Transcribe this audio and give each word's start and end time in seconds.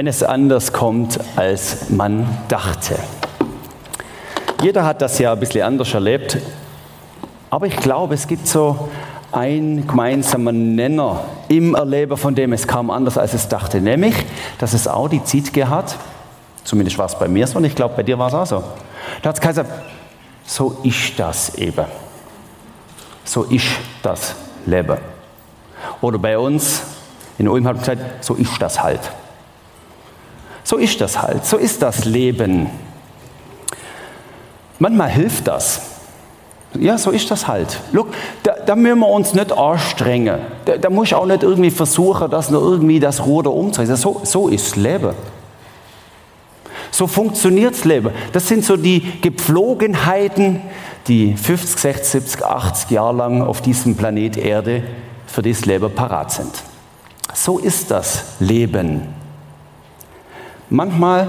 wenn 0.00 0.06
es 0.06 0.22
anders 0.22 0.72
kommt, 0.72 1.20
als 1.36 1.90
man 1.90 2.26
dachte. 2.48 2.94
Jeder 4.62 4.86
hat 4.86 5.02
das 5.02 5.18
ja 5.18 5.34
ein 5.34 5.38
bisschen 5.38 5.62
anders 5.62 5.92
erlebt, 5.92 6.38
aber 7.50 7.66
ich 7.66 7.76
glaube, 7.76 8.14
es 8.14 8.26
gibt 8.26 8.46
so 8.46 8.88
einen 9.30 9.86
gemeinsamen 9.86 10.74
Nenner 10.74 11.20
im 11.48 11.74
Erleben, 11.74 12.16
von 12.16 12.34
dem 12.34 12.54
es 12.54 12.66
kam 12.66 12.90
anders, 12.90 13.18
als 13.18 13.34
es 13.34 13.48
dachte, 13.48 13.82
nämlich, 13.82 14.14
dass 14.56 14.72
es 14.72 14.88
auch 14.88 15.10
die 15.10 15.22
Zeit 15.22 15.52
gehabt, 15.52 15.98
zumindest 16.64 16.96
war 16.96 17.04
es 17.04 17.18
bei 17.18 17.28
mir 17.28 17.46
so 17.46 17.58
und 17.58 17.64
ich 17.64 17.74
glaube, 17.74 17.92
bei 17.96 18.02
dir 18.02 18.18
war 18.18 18.28
es 18.28 18.32
auch 18.32 18.46
so. 18.46 18.64
Da 19.20 19.28
hat 19.28 19.34
es 19.34 19.46
gesagt, 19.46 19.70
so 20.46 20.78
ist 20.82 21.18
das 21.18 21.56
eben. 21.56 21.84
So 23.26 23.42
ist 23.42 23.68
das 24.02 24.34
Leben. 24.64 24.96
Oder 26.00 26.18
bei 26.18 26.38
uns 26.38 26.84
in 27.36 27.46
Ulm 27.46 27.66
hat 27.66 27.74
man 27.74 27.82
gesagt, 27.82 28.24
so 28.24 28.32
ist 28.36 28.62
das 28.62 28.82
halt. 28.82 29.00
So 30.70 30.76
ist 30.76 31.00
das 31.00 31.20
halt, 31.20 31.44
so 31.44 31.56
ist 31.56 31.82
das 31.82 32.04
Leben. 32.04 32.68
Manchmal 34.78 35.08
hilft 35.08 35.48
das. 35.48 35.80
Ja, 36.78 36.96
so 36.96 37.10
ist 37.10 37.28
das 37.28 37.48
halt. 37.48 37.76
Look, 37.90 38.10
da, 38.44 38.54
da 38.64 38.76
müssen 38.76 39.00
wir 39.00 39.08
uns 39.08 39.34
nicht 39.34 39.50
anstrengen. 39.50 40.38
Da, 40.66 40.76
da 40.76 40.88
muss 40.88 41.08
ich 41.08 41.16
auch 41.16 41.26
nicht 41.26 41.42
irgendwie 41.42 41.72
versuchen, 41.72 42.30
dass 42.30 42.50
nur 42.50 42.62
irgendwie 42.62 43.00
das 43.00 43.26
Ruder 43.26 43.50
umzudrehen. 43.50 43.96
So, 43.96 44.20
so 44.22 44.46
ist 44.46 44.68
das 44.68 44.76
Leben. 44.76 45.14
So 46.92 47.08
funktioniert 47.08 47.74
das 47.74 47.84
Leben. 47.84 48.12
Das 48.32 48.46
sind 48.46 48.64
so 48.64 48.76
die 48.76 49.20
Gepflogenheiten, 49.22 50.62
die 51.08 51.34
50, 51.34 51.80
60, 51.80 52.06
70, 52.06 52.44
80 52.44 52.90
Jahre 52.92 53.16
lang 53.16 53.42
auf 53.42 53.60
diesem 53.60 53.96
Planet 53.96 54.36
Erde 54.36 54.84
für 55.26 55.42
das 55.42 55.66
Leben 55.66 55.92
parat 55.92 56.30
sind. 56.30 56.52
So 57.34 57.58
ist 57.58 57.90
das 57.90 58.22
Leben. 58.38 59.19
Manchmal 60.70 61.26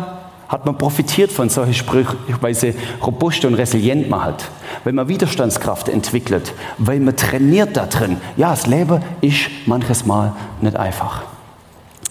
hat 0.47 0.65
man 0.65 0.77
profitiert 0.77 1.31
von 1.31 1.49
solchen 1.49 1.73
Sprüchen, 1.73 2.17
weil 2.41 2.53
sie 2.53 2.75
robust 3.05 3.45
und 3.45 3.53
resilient 3.53 4.09
macht, 4.09 4.49
weil 4.83 4.93
man 4.93 5.07
Widerstandskraft 5.07 5.87
entwickelt, 5.87 6.53
weil 6.77 6.99
man 6.99 7.15
trainiert 7.15 7.77
da 7.77 7.85
drin. 7.85 8.17
Ja, 8.35 8.51
das 8.51 8.67
Leben 8.67 9.01
ist 9.21 9.49
manches 9.65 10.05
Mal 10.05 10.33
nicht 10.61 10.75
einfach. 10.75 11.23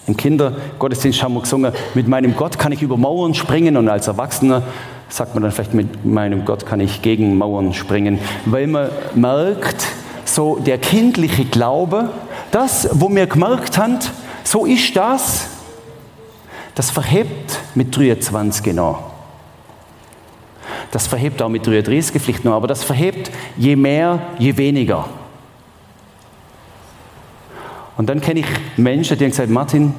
Im 0.07 0.17
Kindergottesdienst 0.17 1.21
haben 1.21 1.35
wir 1.35 1.41
gesungen, 1.41 1.71
mit 1.93 2.07
meinem 2.07 2.35
Gott 2.35 2.57
kann 2.57 2.71
ich 2.71 2.81
über 2.81 2.97
Mauern 2.97 3.35
springen 3.35 3.77
und 3.77 3.87
als 3.87 4.07
Erwachsener 4.07 4.63
sagt 5.07 5.35
man 5.35 5.43
dann 5.43 5.51
vielleicht, 5.51 5.75
mit 5.75 6.03
meinem 6.03 6.43
Gott 6.43 6.65
kann 6.65 6.79
ich 6.79 7.03
gegen 7.03 7.37
Mauern 7.37 7.73
springen, 7.73 8.19
weil 8.45 8.65
man 8.65 8.89
merkt, 9.13 9.85
so 10.25 10.55
der 10.57 10.79
kindliche 10.79 11.45
Glaube, 11.45 12.09
das, 12.49 12.89
wo 12.93 13.09
wir 13.09 13.27
gemerkt 13.27 13.77
haben, 13.77 13.99
so 14.43 14.65
ist 14.65 14.95
das, 14.95 15.47
das 16.81 16.89
verhebt 16.89 17.59
mit 17.75 17.95
23 17.95 18.63
genau. 18.63 19.11
Das 20.89 21.05
verhebt 21.05 21.39
auch 21.43 21.47
mit 21.47 21.67
33 21.67 22.19
vielleicht 22.19 22.43
noch, 22.43 22.53
aber 22.53 22.65
das 22.65 22.83
verhebt 22.83 23.29
je 23.55 23.75
mehr, 23.75 24.19
je 24.39 24.57
weniger. 24.57 25.05
Und 27.97 28.09
dann 28.09 28.19
kenne 28.19 28.39
ich 28.39 28.47
Menschen, 28.77 29.15
die 29.15 29.25
haben 29.25 29.29
gesagt, 29.29 29.51
Martin, 29.51 29.93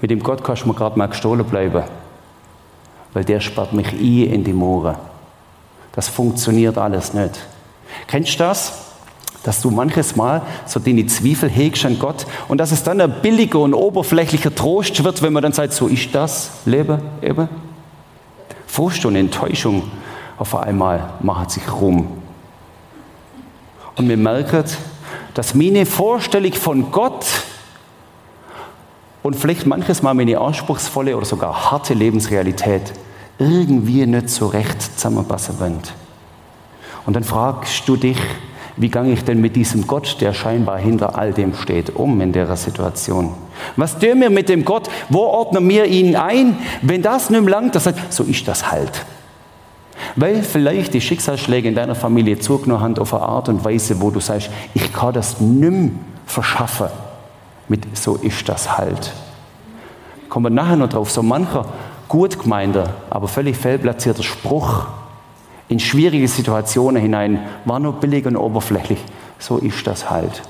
mit 0.00 0.12
dem 0.12 0.22
Gott 0.22 0.44
kannst 0.44 0.62
du 0.62 0.68
mir 0.68 0.74
gerade 0.74 0.96
mal 0.96 1.08
gestohlen 1.08 1.44
bleiben, 1.44 1.82
weil 3.12 3.24
der 3.24 3.40
spart 3.40 3.72
mich 3.72 3.88
ein 3.88 4.32
in 4.32 4.44
die 4.44 4.52
Moore. 4.52 5.00
Das 5.90 6.08
funktioniert 6.08 6.78
alles 6.78 7.12
nicht. 7.12 7.40
Kennst 8.06 8.34
du 8.34 8.38
das? 8.38 8.89
Dass 9.42 9.62
du 9.62 9.70
manches 9.70 10.16
Mal 10.16 10.42
so 10.66 10.80
deine 10.80 11.06
Zweifel 11.06 11.48
hegst 11.48 11.84
an 11.86 11.98
Gott 11.98 12.26
und 12.48 12.58
dass 12.58 12.72
es 12.72 12.82
dann 12.82 13.00
ein 13.00 13.22
billiger 13.22 13.60
und 13.60 13.74
oberflächlicher 13.74 14.54
Trost 14.54 15.02
wird, 15.02 15.22
wenn 15.22 15.32
man 15.32 15.42
dann 15.42 15.52
sagt, 15.52 15.72
so 15.72 15.86
ist 15.86 16.14
das 16.14 16.50
Leben 16.66 17.00
eben. 17.22 17.48
Frust 18.66 19.04
und 19.04 19.16
Enttäuschung 19.16 19.90
auf 20.38 20.54
einmal 20.54 21.14
machen 21.20 21.48
sich 21.48 21.70
rum. 21.72 22.06
Und 23.96 24.08
wir 24.08 24.16
merken, 24.16 24.64
dass 25.34 25.54
meine 25.54 25.86
Vorstellung 25.86 26.52
von 26.52 26.90
Gott 26.90 27.26
und 29.22 29.36
vielleicht 29.36 29.66
manches 29.66 30.02
Mal 30.02 30.14
meine 30.14 30.38
anspruchsvolle 30.38 31.16
oder 31.16 31.26
sogar 31.26 31.70
harte 31.70 31.94
Lebensrealität 31.94 32.92
irgendwie 33.38 34.06
nicht 34.06 34.28
so 34.28 34.46
recht 34.46 34.80
zusammenpassen 34.80 35.58
wollen. 35.60 35.80
Und 37.06 37.14
dann 37.14 37.24
fragst 37.24 37.88
du 37.88 37.96
dich, 37.96 38.18
wie 38.80 38.88
gange 38.88 39.12
ich 39.12 39.24
denn 39.24 39.42
mit 39.42 39.56
diesem 39.56 39.86
Gott, 39.86 40.16
der 40.20 40.32
scheinbar 40.32 40.78
hinter 40.78 41.18
all 41.18 41.34
dem 41.34 41.54
steht, 41.54 41.94
um 41.94 42.18
in 42.22 42.32
der 42.32 42.56
Situation? 42.56 43.34
Was 43.76 43.98
tun 43.98 44.20
wir 44.20 44.30
mit 44.30 44.48
dem 44.48 44.64
Gott? 44.64 44.88
Wo 45.10 45.20
ordnen 45.20 45.68
wir 45.68 45.84
ihn 45.84 46.16
ein? 46.16 46.56
Wenn 46.80 47.02
das 47.02 47.28
nicht 47.28 47.46
langt, 47.46 47.74
das 47.74 47.84
sagt, 47.84 48.12
so 48.12 48.24
ist 48.24 48.48
das 48.48 48.70
halt. 48.70 49.04
Weil 50.16 50.42
vielleicht 50.42 50.94
die 50.94 51.00
Schicksalsschläge 51.02 51.68
in 51.68 51.74
deiner 51.74 51.94
Familie 51.94 52.38
zugenommen 52.38 52.82
haben 52.82 52.98
auf 52.98 53.12
eine 53.12 53.22
Art 53.22 53.50
und 53.50 53.62
Weise, 53.64 54.00
wo 54.00 54.10
du 54.10 54.18
sagst, 54.18 54.50
ich 54.72 54.90
kann 54.94 55.12
das 55.12 55.40
nimm 55.40 55.98
verschaffen. 56.24 56.88
Mit 57.68 57.98
so 57.98 58.16
ist 58.16 58.48
das 58.48 58.78
halt. 58.78 59.12
Kommen 60.30 60.46
wir 60.46 60.50
nachher 60.50 60.76
noch 60.76 60.88
drauf. 60.88 61.10
So 61.10 61.22
mancher 61.22 61.66
gut 62.08 62.38
gemeinter, 62.42 62.94
aber 63.10 63.28
völlig 63.28 63.56
fehlplatzierter 63.56 64.22
Spruch 64.22 64.86
in 65.70 65.78
schwierige 65.78 66.26
Situationen 66.26 67.00
hinein, 67.00 67.46
war 67.64 67.78
nur 67.78 67.92
billig 67.92 68.26
und 68.26 68.36
oberflächlich. 68.36 68.98
So 69.38 69.58
ist 69.58 69.86
das 69.86 70.10
halt. 70.10 70.42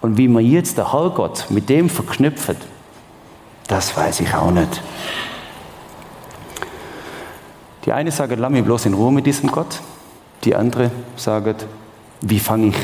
Und 0.00 0.16
wie 0.18 0.26
man 0.26 0.44
jetzt 0.44 0.78
der 0.78 0.92
Herrgott 0.92 1.46
mit 1.48 1.68
dem 1.68 1.88
verknüpft, 1.88 2.56
das 3.68 3.96
weiß 3.96 4.18
ich 4.20 4.34
auch 4.34 4.50
nicht. 4.50 4.82
Die 7.84 7.92
eine 7.92 8.10
sagt, 8.10 8.36
lass 8.36 8.50
mich 8.50 8.64
bloß 8.64 8.86
in 8.86 8.94
Ruhe 8.94 9.12
mit 9.12 9.26
diesem 9.26 9.48
Gott. 9.52 9.80
Die 10.42 10.56
andere 10.56 10.90
sagt, 11.14 11.66
wie 12.20 12.40
fange 12.40 12.68
ich, 12.68 12.76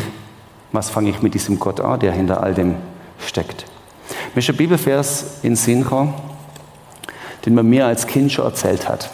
was 0.70 0.90
fange 0.90 1.10
ich 1.10 1.22
mit 1.22 1.34
diesem 1.34 1.58
Gott 1.58 1.80
an, 1.80 1.98
der 1.98 2.12
hinter 2.12 2.40
all 2.40 2.54
dem 2.54 2.76
steckt. 3.18 3.66
Mir 4.32 4.38
ist 4.38 4.48
ein 4.48 4.56
Bibelvers 4.56 5.40
in 5.42 5.56
Sinn 5.56 5.84
den 7.44 7.54
man 7.54 7.66
mir 7.68 7.86
als 7.86 8.06
Kind 8.06 8.30
schon 8.30 8.44
erzählt 8.44 8.88
hat. 8.88 9.10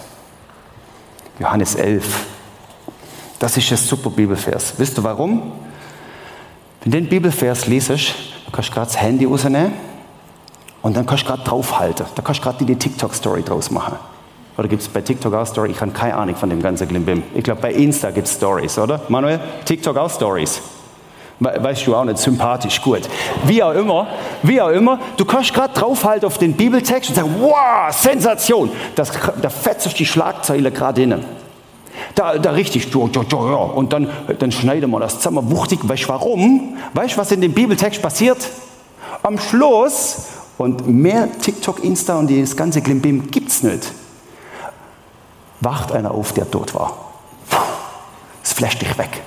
Johannes 1.43 1.75
11. 1.75 2.05
Das 3.39 3.57
ist 3.57 3.71
ein 3.73 3.77
super 3.77 4.11
Bibelvers. 4.11 4.75
Wisst 4.79 4.97
ihr 4.99 5.05
warum? 5.05 5.53
Wenn 6.83 6.93
du 6.93 6.99
den 6.99 7.09
Bibelvers 7.09 7.67
liest, 7.67 8.15
kannst 8.53 8.71
du 8.71 8.75
gerade 8.75 8.87
das 8.87 9.01
Handy 9.01 9.25
rausnehmen 9.25 9.73
und 10.83 10.97
dann 10.97 11.05
kannst 11.05 11.25
du 11.25 11.29
gerade 11.29 11.43
draufhalten. 11.43 12.07
Da 12.15 12.23
kannst 12.23 12.41
du 12.41 12.45
gerade 12.45 12.65
die 12.65 12.77
TikTok-Story 12.77 13.43
draus 13.43 13.71
machen. 13.71 13.97
Oder 14.57 14.69
gibt 14.69 14.83
es 14.83 14.89
bei 14.89 15.01
TikTok 15.01 15.35
auch 15.35 15.47
Story? 15.47 15.71
Ich 15.71 15.81
habe 15.81 15.91
keine 15.93 16.15
Ahnung 16.15 16.37
von 16.37 16.49
dem 16.49 16.63
ganzen 16.63 16.87
Klimbim. 16.87 17.25
Ich 17.35 17.43
glaube, 17.43 17.61
bei 17.61 17.73
Insta 17.73 18.11
gibt 18.11 18.29
es 18.29 18.35
Stories, 18.35 18.79
oder? 18.79 19.01
Manuel? 19.09 19.41
TikTok 19.65 19.97
auch 19.97 20.11
Stories. 20.11 20.61
Weißt 21.43 21.87
du 21.87 21.97
auch 21.97 22.05
nicht, 22.05 22.19
sympathisch, 22.19 22.81
gut. 22.81 23.03
Wie 23.45 23.63
auch 23.63 23.73
immer, 23.73 24.07
wie 24.43 24.61
auch 24.61 24.69
immer, 24.69 24.99
du 25.17 25.25
kannst 25.25 25.53
gerade 25.53 25.75
draufhalten 25.75 26.27
auf 26.27 26.39
den 26.39 26.55
Bibeltext 26.55 27.11
und 27.11 27.17
sagen, 27.17 27.35
wow, 27.41 27.93
Sensation. 27.93 28.71
Das, 28.95 29.11
da 29.41 29.51
fetzt 29.51 29.83
sich 29.83 29.95
die 29.95 30.07
Schlagzeile 30.07 30.71
gerade 30.71 31.03
innen. 31.03 31.25
Da, 32.15 32.37
da 32.39 32.51
richtig, 32.51 32.95
und 32.95 33.93
dann, 33.93 34.11
dann 34.39 34.53
schneiden 34.53 34.91
wir 34.91 35.01
das 35.01 35.17
zusammen 35.17 35.51
wuchtig. 35.51 35.81
Weißt 35.83 36.05
du 36.05 36.09
warum? 36.09 36.77
Weißt 36.95 37.15
du, 37.15 37.19
was 37.19 37.33
in 37.33 37.41
dem 37.41 37.53
Bibeltext 37.53 38.03
passiert? 38.03 38.39
Am 39.23 39.39
Schluss, 39.39 40.29
und 40.63 40.87
mehr 40.87 41.29
TikTok, 41.41 41.83
Insta 41.83 42.19
und 42.19 42.31
das 42.31 42.57
ganze 42.57 42.83
Klimbim 42.83 43.31
gibt 43.31 43.49
es 43.49 43.63
nicht, 43.63 43.93
wacht 45.61 45.93
einer 45.93 46.13
auf, 46.13 46.33
der 46.33 46.51
tot 46.51 46.75
war. 46.75 47.13
Es 48.45 48.53
flasht 48.53 48.81
dich 48.81 48.97
weg. 48.99 49.23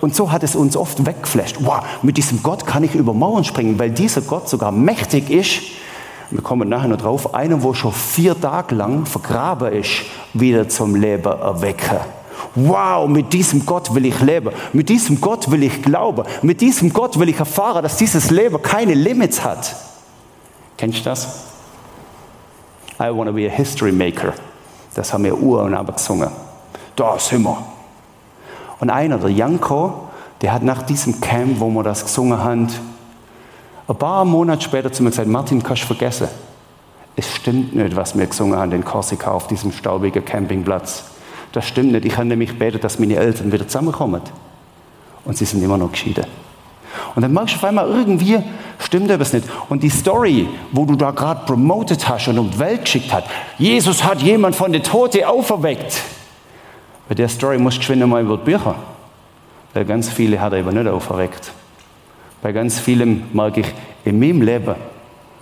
Und 0.00 0.14
so 0.14 0.30
hat 0.30 0.42
es 0.42 0.54
uns 0.54 0.76
oft 0.76 1.04
weggeflasht. 1.04 1.56
Wow, 1.60 1.82
mit 2.02 2.16
diesem 2.16 2.42
Gott 2.42 2.66
kann 2.66 2.84
ich 2.84 2.94
über 2.94 3.12
Mauern 3.12 3.44
springen, 3.44 3.78
weil 3.78 3.90
dieser 3.90 4.20
Gott 4.20 4.48
sogar 4.48 4.70
mächtig 4.70 5.30
ist. 5.30 5.60
Wir 6.30 6.42
kommen 6.42 6.68
nachher 6.68 6.88
noch 6.88 6.98
drauf. 6.98 7.34
Einer, 7.34 7.62
wo 7.62 7.74
schon 7.74 7.92
vier 7.92 8.38
Tage 8.38 8.74
lang 8.74 9.06
vergraben 9.06 9.72
ist, 9.72 10.02
wieder 10.34 10.68
zum 10.68 10.94
Leben 10.94 11.24
erwecken. 11.24 11.98
Wow, 12.54 13.08
mit 13.08 13.32
diesem 13.32 13.64
Gott 13.64 13.94
will 13.94 14.06
ich 14.06 14.20
leben. 14.20 14.50
Mit 14.72 14.88
diesem 14.88 15.20
Gott 15.20 15.50
will 15.50 15.62
ich 15.62 15.82
glauben. 15.82 16.24
Mit 16.42 16.60
diesem 16.60 16.92
Gott 16.92 17.18
will 17.18 17.28
ich 17.28 17.38
erfahren, 17.38 17.82
dass 17.82 17.96
dieses 17.96 18.30
Leben 18.30 18.60
keine 18.62 18.94
Limits 18.94 19.42
hat. 19.42 19.74
Kennst 20.76 21.00
du 21.00 21.04
das? 21.04 21.44
I 23.00 23.10
want 23.10 23.28
to 23.28 23.32
be 23.32 23.46
a 23.46 23.50
history 23.50 23.92
maker. 23.92 24.34
Das 24.94 25.12
haben 25.12 25.24
wir 25.24 25.36
Uhr 25.36 25.62
und 25.62 25.74
aber 25.74 25.92
gesungen. 25.92 26.30
Da 26.96 27.18
sind 27.18 27.42
wir. 27.42 27.77
Und 28.80 28.90
einer, 28.90 29.18
der 29.18 29.30
Janko, 29.30 30.08
der 30.40 30.52
hat 30.52 30.62
nach 30.62 30.82
diesem 30.82 31.20
Camp, 31.20 31.60
wo 31.60 31.68
wir 31.70 31.82
das 31.82 32.04
gesungen 32.04 32.42
haben, 32.42 32.68
ein 33.88 33.96
paar 33.96 34.24
Monate 34.24 34.62
später 34.62 34.92
zu 34.92 35.02
mir 35.02 35.10
gesagt, 35.10 35.28
Martin, 35.28 35.62
kannst 35.62 35.82
du 35.82 35.86
vergessen. 35.86 36.28
Es 37.16 37.34
stimmt 37.34 37.74
nicht, 37.74 37.96
was 37.96 38.16
wir 38.16 38.26
gesungen 38.26 38.58
haben 38.58 38.72
in 38.72 38.84
Korsika 38.84 39.32
auf 39.32 39.48
diesem 39.48 39.72
staubigen 39.72 40.24
Campingplatz. 40.24 41.04
Das 41.52 41.66
stimmt 41.66 41.92
nicht. 41.92 42.04
Ich 42.04 42.16
habe 42.16 42.26
nämlich 42.26 42.50
gebetet, 42.50 42.84
dass 42.84 42.98
meine 42.98 43.16
Eltern 43.16 43.50
wieder 43.50 43.66
zusammenkommen. 43.66 44.20
Und 45.24 45.36
sie 45.36 45.44
sind 45.44 45.62
immer 45.62 45.78
noch 45.78 45.90
geschieden. 45.90 46.26
Und 47.14 47.22
dann 47.22 47.32
merkst 47.32 47.54
du 47.54 47.58
auf 47.58 47.64
einmal 47.64 47.88
irgendwie, 47.88 48.38
Stimmt 48.78 49.10
etwas 49.10 49.32
nicht? 49.32 49.46
Und 49.68 49.82
die 49.82 49.90
Story, 49.90 50.48
wo 50.72 50.84
du 50.84 50.94
da 50.94 51.10
gerade 51.10 51.44
promoted 51.46 52.08
hast 52.08 52.28
und 52.28 52.38
um 52.38 52.50
die 52.50 52.58
Welt 52.58 52.82
geschickt 52.82 53.12
hast, 53.12 53.26
Jesus 53.58 54.04
hat 54.04 54.22
jemand 54.22 54.54
von 54.54 54.72
den 54.72 54.82
Toten 54.82 55.24
auferweckt. 55.24 56.00
Bei 57.08 57.14
der 57.14 57.28
Story 57.28 57.58
musst 57.58 57.78
du 57.78 57.80
geschwind 57.80 58.06
mal 58.06 58.22
über 58.22 58.36
die 58.36 58.44
Bücher. 58.44 58.74
Weil 59.74 59.84
ganz 59.84 60.10
viele 60.10 60.40
hat 60.40 60.52
er 60.52 60.60
aber 60.60 60.72
nicht 60.72 60.86
auferweckt. 60.86 61.52
Bei 62.42 62.52
ganz 62.52 62.78
vielem 62.78 63.24
merke 63.32 63.60
ich, 63.60 63.74
in 64.04 64.18
meinem 64.18 64.42
Leben 64.42 64.74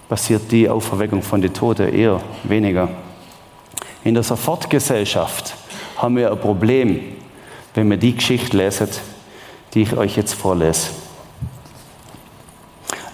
passiert 0.08 0.50
die 0.50 0.68
Auferweckung 0.68 1.22
von 1.22 1.40
den 1.40 1.52
Toten 1.52 1.92
eher 1.92 2.20
weniger. 2.44 2.88
In 4.04 4.14
der 4.14 4.22
Sofortgesellschaft 4.22 5.54
haben 5.96 6.16
wir 6.16 6.30
ein 6.30 6.40
Problem, 6.40 7.00
wenn 7.74 7.90
wir 7.90 7.96
die 7.96 8.14
Geschichte 8.14 8.56
lesen, 8.56 8.88
die 9.74 9.82
ich 9.82 9.96
euch 9.96 10.16
jetzt 10.16 10.34
vorlese. 10.34 10.90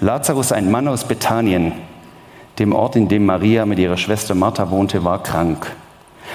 Lazarus, 0.00 0.52
ein 0.52 0.70
Mann 0.70 0.88
aus 0.88 1.04
Bethanien, 1.04 1.72
dem 2.58 2.72
Ort, 2.74 2.96
in 2.96 3.08
dem 3.08 3.24
Maria 3.24 3.64
mit 3.64 3.78
ihrer 3.78 3.96
Schwester 3.96 4.34
Martha 4.34 4.70
wohnte, 4.70 5.02
war 5.04 5.22
krank. 5.22 5.74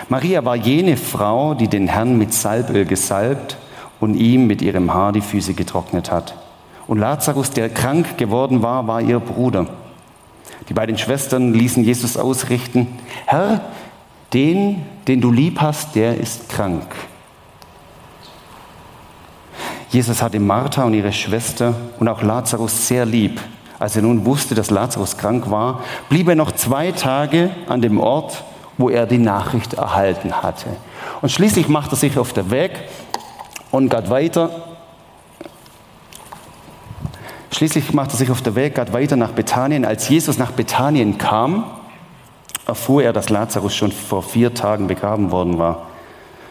Maria 0.10 0.46
war 0.46 0.56
jene 0.56 0.98
Frau, 0.98 1.54
die 1.54 1.68
den 1.68 1.88
Herrn 1.88 2.18
mit 2.18 2.34
Salböl 2.34 2.86
gesalbt 2.86 3.58
und 4.00 4.16
ihm 4.16 4.48
mit 4.48 4.62
ihrem 4.62 4.94
Haar 4.94 5.12
die 5.12 5.22
Füße 5.22 5.54
getrocknet 5.54 6.12
hat. 6.12 6.36
Und 6.88 7.00
Lazarus, 7.00 7.52
der 7.52 7.70
krank 7.70 8.18
geworden 8.18 8.62
war, 8.62 8.88
war 8.88 9.02
ihr 9.02 9.20
Bruder. 9.20 9.68
Die 10.70 10.74
beiden 10.74 10.98
Schwestern 10.98 11.54
ließen 11.54 11.84
Jesus 11.84 12.18
ausrichten, 12.18 12.88
Herr, 13.26 13.62
den, 14.34 14.84
den 15.08 15.22
du 15.22 15.32
lieb 15.32 15.62
hast, 15.62 15.96
der 15.96 16.18
ist 16.18 16.50
krank. 16.50 16.84
Jesus 19.90 20.22
hatte 20.22 20.40
Martha 20.40 20.84
und 20.84 20.94
ihre 20.94 21.14
Schwester 21.14 21.74
und 22.00 22.10
auch 22.10 22.22
Lazarus 22.22 22.88
sehr 22.88 23.06
lieb. 23.06 23.40
Als 23.80 23.96
er 23.96 24.02
nun 24.02 24.26
wusste, 24.26 24.56
dass 24.56 24.70
Lazarus 24.70 25.18
krank 25.18 25.50
war, 25.50 25.82
blieb 26.10 26.28
er 26.28 26.36
noch 26.36 26.52
zwei 26.52 26.92
Tage 26.92 27.52
an 27.68 27.82
dem 27.82 28.00
Ort, 28.00 28.44
wo 28.78 28.90
er 28.90 29.06
die 29.06 29.18
Nachricht 29.18 29.74
erhalten 29.74 30.42
hatte. 30.42 30.68
Und 31.22 31.32
schließlich 31.32 31.68
macht 31.68 31.92
er 31.92 31.98
sich 31.98 32.18
auf 32.18 32.34
den 32.34 32.52
Weg 32.52 32.72
und 33.72 33.90
geht 33.90 34.10
weiter. 34.10 34.50
Schließlich 37.52 37.94
macht 37.94 38.12
er 38.12 38.18
sich 38.18 38.30
auf 38.30 38.42
den 38.42 38.56
Weg, 38.56 38.76
geht 38.76 38.94
weiter 38.94 39.16
nach 39.16 39.32
Bethanien. 39.32 39.84
Als 39.84 40.10
Jesus 40.10 40.38
nach 40.38 40.52
Bethanien 40.52 41.18
kam, 41.18 41.64
erfuhr 42.68 43.04
er, 43.04 43.14
dass 43.14 43.30
Lazarus 43.30 43.76
schon 43.76 43.92
vor 43.92 44.22
vier 44.22 44.54
Tagen 44.54 44.88
begraben 44.88 45.32
worden 45.32 45.58
war. 45.58 45.88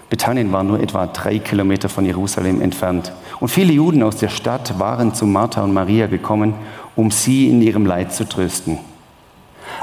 Bethanien 0.08 0.52
war 0.52 0.62
nur 0.62 0.80
etwa 0.80 1.06
drei 1.06 1.38
Kilometer 1.38 1.88
von 1.88 2.04
Jerusalem 2.04 2.60
entfernt. 2.60 3.12
Und 3.40 3.48
viele 3.48 3.72
Juden 3.72 4.02
aus 4.02 4.16
der 4.16 4.28
Stadt 4.28 4.78
waren 4.78 5.14
zu 5.14 5.26
Martha 5.26 5.62
und 5.62 5.74
Maria 5.74 6.06
gekommen, 6.06 6.54
um 6.94 7.10
sie 7.10 7.50
in 7.50 7.60
ihrem 7.60 7.86
Leid 7.86 8.12
zu 8.12 8.28
trösten. 8.28 8.78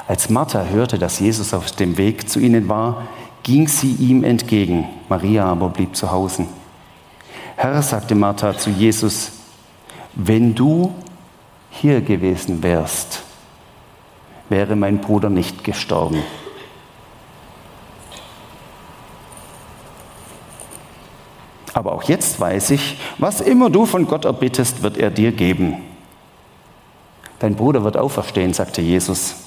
Als 0.08 0.30
Martha 0.30 0.66
hörte, 0.66 1.00
dass 1.00 1.20
Jesus 1.20 1.54
auf 1.54 1.72
dem 1.72 1.98
Weg 1.98 2.30
zu 2.30 2.40
ihnen 2.40 2.68
war, 2.68 3.04
ging 3.44 3.68
sie 3.68 3.94
ihm 3.94 4.24
entgegen. 4.24 4.86
Maria 5.10 5.46
aber 5.46 5.70
blieb 5.70 5.96
zu 5.96 6.12
Hause. 6.12 6.46
Herr, 7.56 7.82
sagte 7.82 8.16
Martha 8.16 8.58
zu 8.58 8.70
Jesus, 8.70 9.32
wenn 10.14 10.56
du 10.56 10.94
hier 11.70 12.02
gewesen 12.02 12.62
wärst, 12.64 13.24
wäre 14.50 14.76
mein 14.76 15.00
Bruder 15.00 15.30
nicht 15.30 15.64
gestorben. 15.64 16.22
Aber 21.74 21.94
auch 21.94 22.04
jetzt 22.04 22.40
weiß 22.40 22.72
ich, 22.72 23.00
was 23.18 23.42
immer 23.42 23.70
du 23.70 23.86
von 23.86 24.06
Gott 24.06 24.26
erbittest, 24.26 24.84
wird 24.84 24.98
er 24.98 25.10
dir 25.10 25.32
geben. 25.32 25.78
Dein 27.40 27.56
Bruder 27.56 27.84
wird 27.84 27.98
auferstehen, 27.98 28.54
sagte 28.54 28.82
Jesus. 28.82 29.43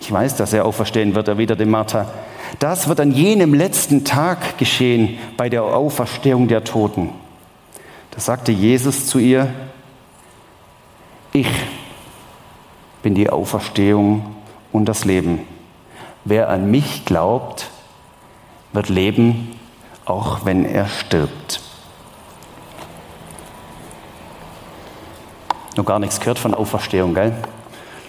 Ich 0.00 0.12
weiß, 0.12 0.36
dass 0.36 0.52
er 0.52 0.64
auferstehen 0.64 1.14
wird, 1.14 1.28
erwiderte 1.28 1.66
Martha. 1.66 2.06
Das 2.58 2.88
wird 2.88 3.00
an 3.00 3.12
jenem 3.12 3.54
letzten 3.54 4.04
Tag 4.04 4.58
geschehen 4.58 5.18
bei 5.36 5.48
der 5.48 5.64
Auferstehung 5.64 6.48
der 6.48 6.64
Toten. 6.64 7.10
Da 8.12 8.20
sagte 8.20 8.52
Jesus 8.52 9.06
zu 9.06 9.18
ihr, 9.18 9.52
ich 11.32 11.48
bin 13.02 13.14
die 13.14 13.28
Auferstehung 13.30 14.36
und 14.72 14.86
das 14.86 15.04
Leben. 15.04 15.40
Wer 16.24 16.48
an 16.48 16.70
mich 16.70 17.04
glaubt, 17.04 17.70
wird 18.72 18.88
leben, 18.88 19.56
auch 20.04 20.44
wenn 20.44 20.64
er 20.64 20.86
stirbt. 20.86 21.60
Noch 25.76 25.84
gar 25.84 25.98
nichts 25.98 26.20
gehört 26.20 26.38
von 26.38 26.54
Auferstehung, 26.54 27.14
gell? 27.14 27.34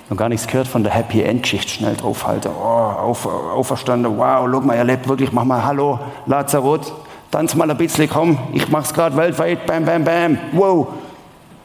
Noch 0.09 0.17
gar 0.17 0.29
nichts 0.29 0.47
gehört 0.47 0.67
von 0.67 0.83
der 0.83 0.93
Happy 0.93 1.21
End 1.21 1.43
Geschichte. 1.43 1.69
Schnell 1.69 1.95
draufhalten. 1.95 2.51
Oh, 2.57 2.63
auf, 2.63 3.25
auferstanden. 3.25 4.17
Wow, 4.17 4.47
guck 4.51 4.65
mal, 4.65 4.75
er 4.75 4.85
lebt 4.85 5.07
wirklich. 5.07 5.31
Mach 5.31 5.43
mal 5.43 5.63
Hallo, 5.63 5.99
Lazarus. 6.25 6.93
Tanz 7.29 7.55
mal 7.55 7.69
ein 7.69 7.77
bisschen, 7.77 8.09
komm. 8.09 8.37
Ich 8.53 8.69
mach's 8.69 8.93
gerade 8.93 9.17
weltweit. 9.17 9.65
Bam, 9.65 9.83
bam, 9.83 10.03
bam. 10.03 10.37
Wow. 10.53 10.87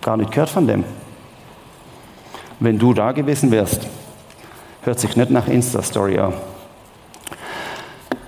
Gar 0.00 0.16
nicht 0.16 0.32
gehört 0.32 0.50
von 0.50 0.66
dem. 0.66 0.84
Wenn 2.58 2.78
du 2.78 2.92
da 2.92 3.12
gewesen 3.12 3.50
wärst, 3.50 3.86
hört 4.82 4.98
sich 4.98 5.16
nicht 5.16 5.30
nach 5.30 5.46
Insta-Story 5.46 6.18
an. 6.18 6.34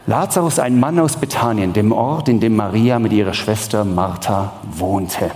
Lazarus, 0.06 0.58
ein 0.58 0.78
Mann 0.78 1.00
aus 1.00 1.16
Bethanien, 1.16 1.72
dem 1.72 1.90
Ort, 1.90 2.28
in 2.28 2.38
dem 2.38 2.54
Maria 2.56 2.98
mit 2.98 3.12
ihrer 3.12 3.32
Schwester 3.32 3.84
Martha 3.84 4.52
wohnte. 4.62 5.30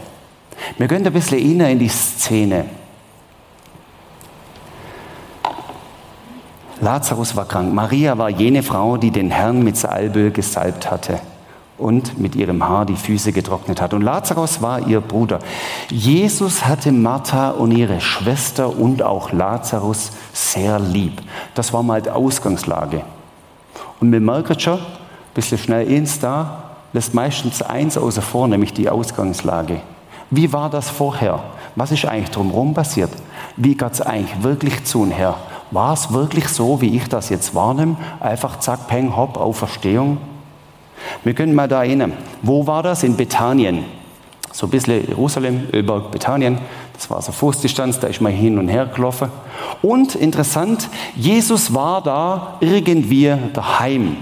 Wir 0.77 0.87
gehen 0.87 1.07
ein 1.07 1.13
bisschen 1.13 1.39
inner 1.39 1.71
in 1.71 1.79
die 1.79 1.89
Szene. 1.89 2.67
Lazarus 6.89 7.37
war 7.37 7.45
krank. 7.45 7.75
Maria 7.75 8.17
war 8.17 8.31
jene 8.31 8.63
Frau, 8.63 8.97
die 8.97 9.11
den 9.11 9.31
Herrn 9.31 9.63
mit 9.63 9.77
Salböl 9.77 10.31
gesalbt 10.31 10.91
hatte 10.91 11.21
und 11.77 12.19
mit 12.19 12.35
ihrem 12.35 12.67
Haar 12.67 12.87
die 12.87 12.97
Füße 12.97 13.31
getrocknet 13.33 13.83
hat. 13.83 13.93
Und 13.93 14.01
Lazarus 14.01 14.63
war 14.63 14.89
ihr 14.89 15.03
Bruder. 15.03 15.39
Jesus 15.91 16.65
hatte 16.65 16.91
Martha 16.91 17.51
und 17.51 17.73
ihre 17.73 18.01
Schwester 18.01 18.75
und 18.75 19.03
auch 19.03 19.33
Lazarus 19.33 20.13
sehr 20.33 20.79
lieb. 20.79 21.21
Das 21.55 21.75
war 21.75 21.83
mal 21.83 22.01
die 22.01 22.09
Ausgangslage. 22.09 23.03
Und 24.01 24.11
wir 24.11 24.21
merken 24.21 24.59
schon, 24.59 24.79
ein 24.79 25.35
bisschen 25.35 25.59
schnell 25.59 25.87
ins 25.91 26.19
da, 26.21 26.63
lässt 26.95 27.13
meistens 27.13 27.61
eins 27.61 27.99
außer 27.99 28.23
vor, 28.23 28.49
nämlich 28.49 28.73
die 28.73 28.89
Ausgangslage. 28.89 29.83
Wie 30.31 30.51
war 30.55 30.71
das 30.71 30.89
vorher? 30.89 31.41
Was 31.77 31.93
ist 31.93 32.07
eigentlich 32.07 32.31
drumherum 32.31 32.73
passiert? 32.73 33.11
Wie 33.59 33.75
geht 33.75 33.93
es 33.93 34.01
eigentlich 34.01 34.43
wirklich 34.43 34.85
zu 34.85 35.03
und 35.03 35.11
her? 35.11 35.37
War 35.71 35.93
es 35.93 36.13
wirklich 36.13 36.49
so, 36.49 36.81
wie 36.81 36.97
ich 36.97 37.09
das 37.09 37.29
jetzt 37.29 37.55
wahrnehme? 37.55 37.97
Einfach 38.21 38.59
zack, 38.59 38.89
peng, 38.89 39.17
hopp, 39.17 39.37
Auferstehung? 39.37 40.19
Wir 41.25 41.35
können 41.35 41.55
mal 41.55 41.69
da 41.69 41.85
erinnern. 41.85 42.13
Wo 42.43 42.67
war 42.67 42.83
das? 42.83 43.03
In 43.03 43.17
Bethanien. 43.17 43.85
So 44.53 44.67
ein 44.67 44.71
bisschen 44.71 45.07
Jerusalem 45.07 45.69
über 45.73 46.01
Bethanien. 46.01 46.59
Das 46.95 47.09
war 47.11 47.23
so 47.23 47.33
Fußdistanz, 47.33 48.01
da 48.01 48.09
ist 48.09 48.21
man 48.21 48.33
hin 48.33 48.59
und 48.59 48.69
her 48.69 48.87
gelaufen. 48.87 49.31
Und 49.83 50.15
interessant, 50.15 50.89
Jesus 51.15 51.73
war 51.73 52.03
da 52.03 52.57
irgendwie 52.61 53.33
daheim. 53.53 54.17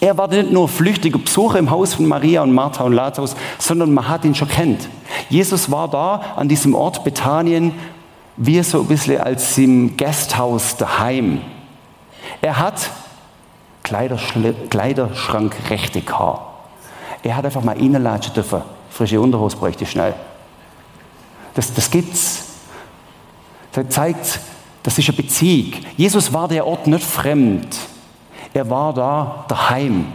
Er 0.00 0.18
war 0.18 0.26
nicht 0.26 0.50
nur 0.50 0.68
flüchtiger 0.68 1.18
Besucher 1.18 1.60
im 1.60 1.70
Haus 1.70 1.94
von 1.94 2.06
Maria 2.06 2.42
und 2.42 2.52
Martha 2.52 2.82
und 2.82 2.92
Lazarus, 2.92 3.36
sondern 3.58 3.94
man 3.94 4.08
hat 4.08 4.24
ihn 4.24 4.34
schon 4.34 4.48
kennt. 4.48 4.88
Jesus 5.30 5.70
war 5.70 5.88
da 5.88 6.20
an 6.34 6.48
diesem 6.48 6.74
Ort 6.74 7.04
Bethanien, 7.04 7.72
wie 8.44 8.60
so 8.62 8.80
ein 8.80 8.86
bisschen 8.88 9.20
als 9.20 9.56
im 9.56 9.96
Gasthaus 9.96 10.76
daheim. 10.76 11.40
Er 12.40 12.58
hat 12.58 12.90
Kleiderschrank 13.84 15.54
rechte 15.70 16.02
Haar. 16.06 16.54
Er 17.22 17.36
hat 17.36 17.44
einfach 17.44 17.62
mal 17.62 17.76
reinlatschen 17.76 18.34
dürfen. 18.34 18.62
Frische 18.90 19.20
Unterhose 19.20 19.56
bräuchte 19.56 19.84
ich 19.84 19.90
schnell. 19.92 20.14
Das, 21.54 21.72
das 21.72 21.88
gibt's. 21.88 22.46
Das 23.72 23.88
zeigt, 23.90 24.40
das 24.82 24.98
ist 24.98 25.08
eine 25.08 25.16
Beziehung. 25.16 25.74
Jesus 25.96 26.32
war 26.32 26.48
der 26.48 26.66
Ort 26.66 26.88
nicht 26.88 27.04
fremd. 27.04 27.76
Er 28.52 28.68
war 28.68 28.92
da 28.92 29.44
daheim. 29.46 30.06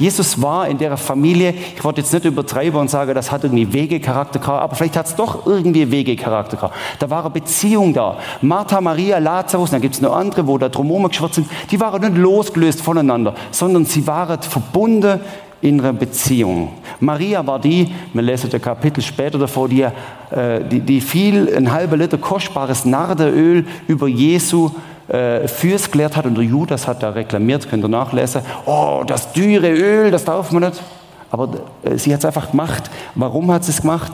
Jesus 0.00 0.40
war 0.40 0.66
in 0.66 0.78
der 0.78 0.96
Familie, 0.96 1.52
ich 1.76 1.84
wollte 1.84 2.00
jetzt 2.00 2.12
nicht 2.12 2.24
übertreiben 2.24 2.80
und 2.80 2.88
sagen, 2.88 3.14
das 3.14 3.30
hat 3.30 3.44
irgendwie 3.44 3.70
Wegecharakter 3.70 4.38
gehabt, 4.38 4.62
aber 4.62 4.74
vielleicht 4.74 4.96
hat 4.96 5.06
es 5.06 5.14
doch 5.14 5.46
irgendwie 5.46 5.90
Wegecharakter 5.90 6.56
gehabt. 6.56 6.74
Da 6.98 7.10
war 7.10 7.20
eine 7.20 7.30
Beziehung 7.30 7.92
da. 7.92 8.16
Martha, 8.40 8.80
Maria, 8.80 9.18
Lazarus, 9.18 9.70
dann 9.72 9.82
gibt 9.82 9.94
es 9.94 10.00
noch 10.00 10.16
andere, 10.16 10.46
wo 10.46 10.56
da 10.56 10.70
drumherum 10.70 11.08
geschwirrt 11.08 11.34
sind, 11.34 11.50
die 11.70 11.78
waren 11.78 12.00
nicht 12.00 12.16
losgelöst 12.16 12.80
voneinander, 12.80 13.34
sondern 13.50 13.84
sie 13.84 14.06
waren 14.06 14.40
verbunden 14.40 15.20
in 15.62 15.80
einer 15.80 15.92
Beziehung. 15.92 16.70
Maria 17.00 17.46
war 17.46 17.58
die, 17.58 17.92
wir 18.12 18.22
lesen 18.22 18.50
das 18.50 18.62
Kapitel 18.62 19.02
später 19.02 19.38
davor, 19.38 19.68
die, 19.68 19.82
äh, 19.82 20.64
die, 20.70 20.80
die 20.80 21.00
viel, 21.00 21.54
ein 21.54 21.70
halber 21.70 21.96
Liter 21.96 22.18
kostbares 22.18 22.84
Nardeöl 22.84 23.66
über 23.86 24.08
Jesu 24.08 24.70
äh, 25.08 25.46
Fürs 25.48 25.90
gelehrt 25.90 26.16
hat 26.16 26.26
und 26.26 26.36
der 26.36 26.44
Judas 26.44 26.86
hat 26.86 27.02
da 27.02 27.10
reklamiert, 27.10 27.68
könnt 27.68 27.84
ihr 27.84 27.88
nachlesen, 27.88 28.42
oh, 28.64 29.02
das 29.06 29.32
teure 29.32 29.70
Öl, 29.70 30.10
das 30.10 30.24
darf 30.24 30.52
man 30.52 30.64
nicht. 30.64 30.82
Aber 31.30 31.48
äh, 31.82 31.96
sie 31.96 32.12
hat 32.12 32.20
es 32.20 32.24
einfach 32.24 32.50
gemacht. 32.50 32.90
Warum 33.14 33.50
hat 33.52 33.64
sie 33.64 33.72
es 33.72 33.82
gemacht? 33.82 34.12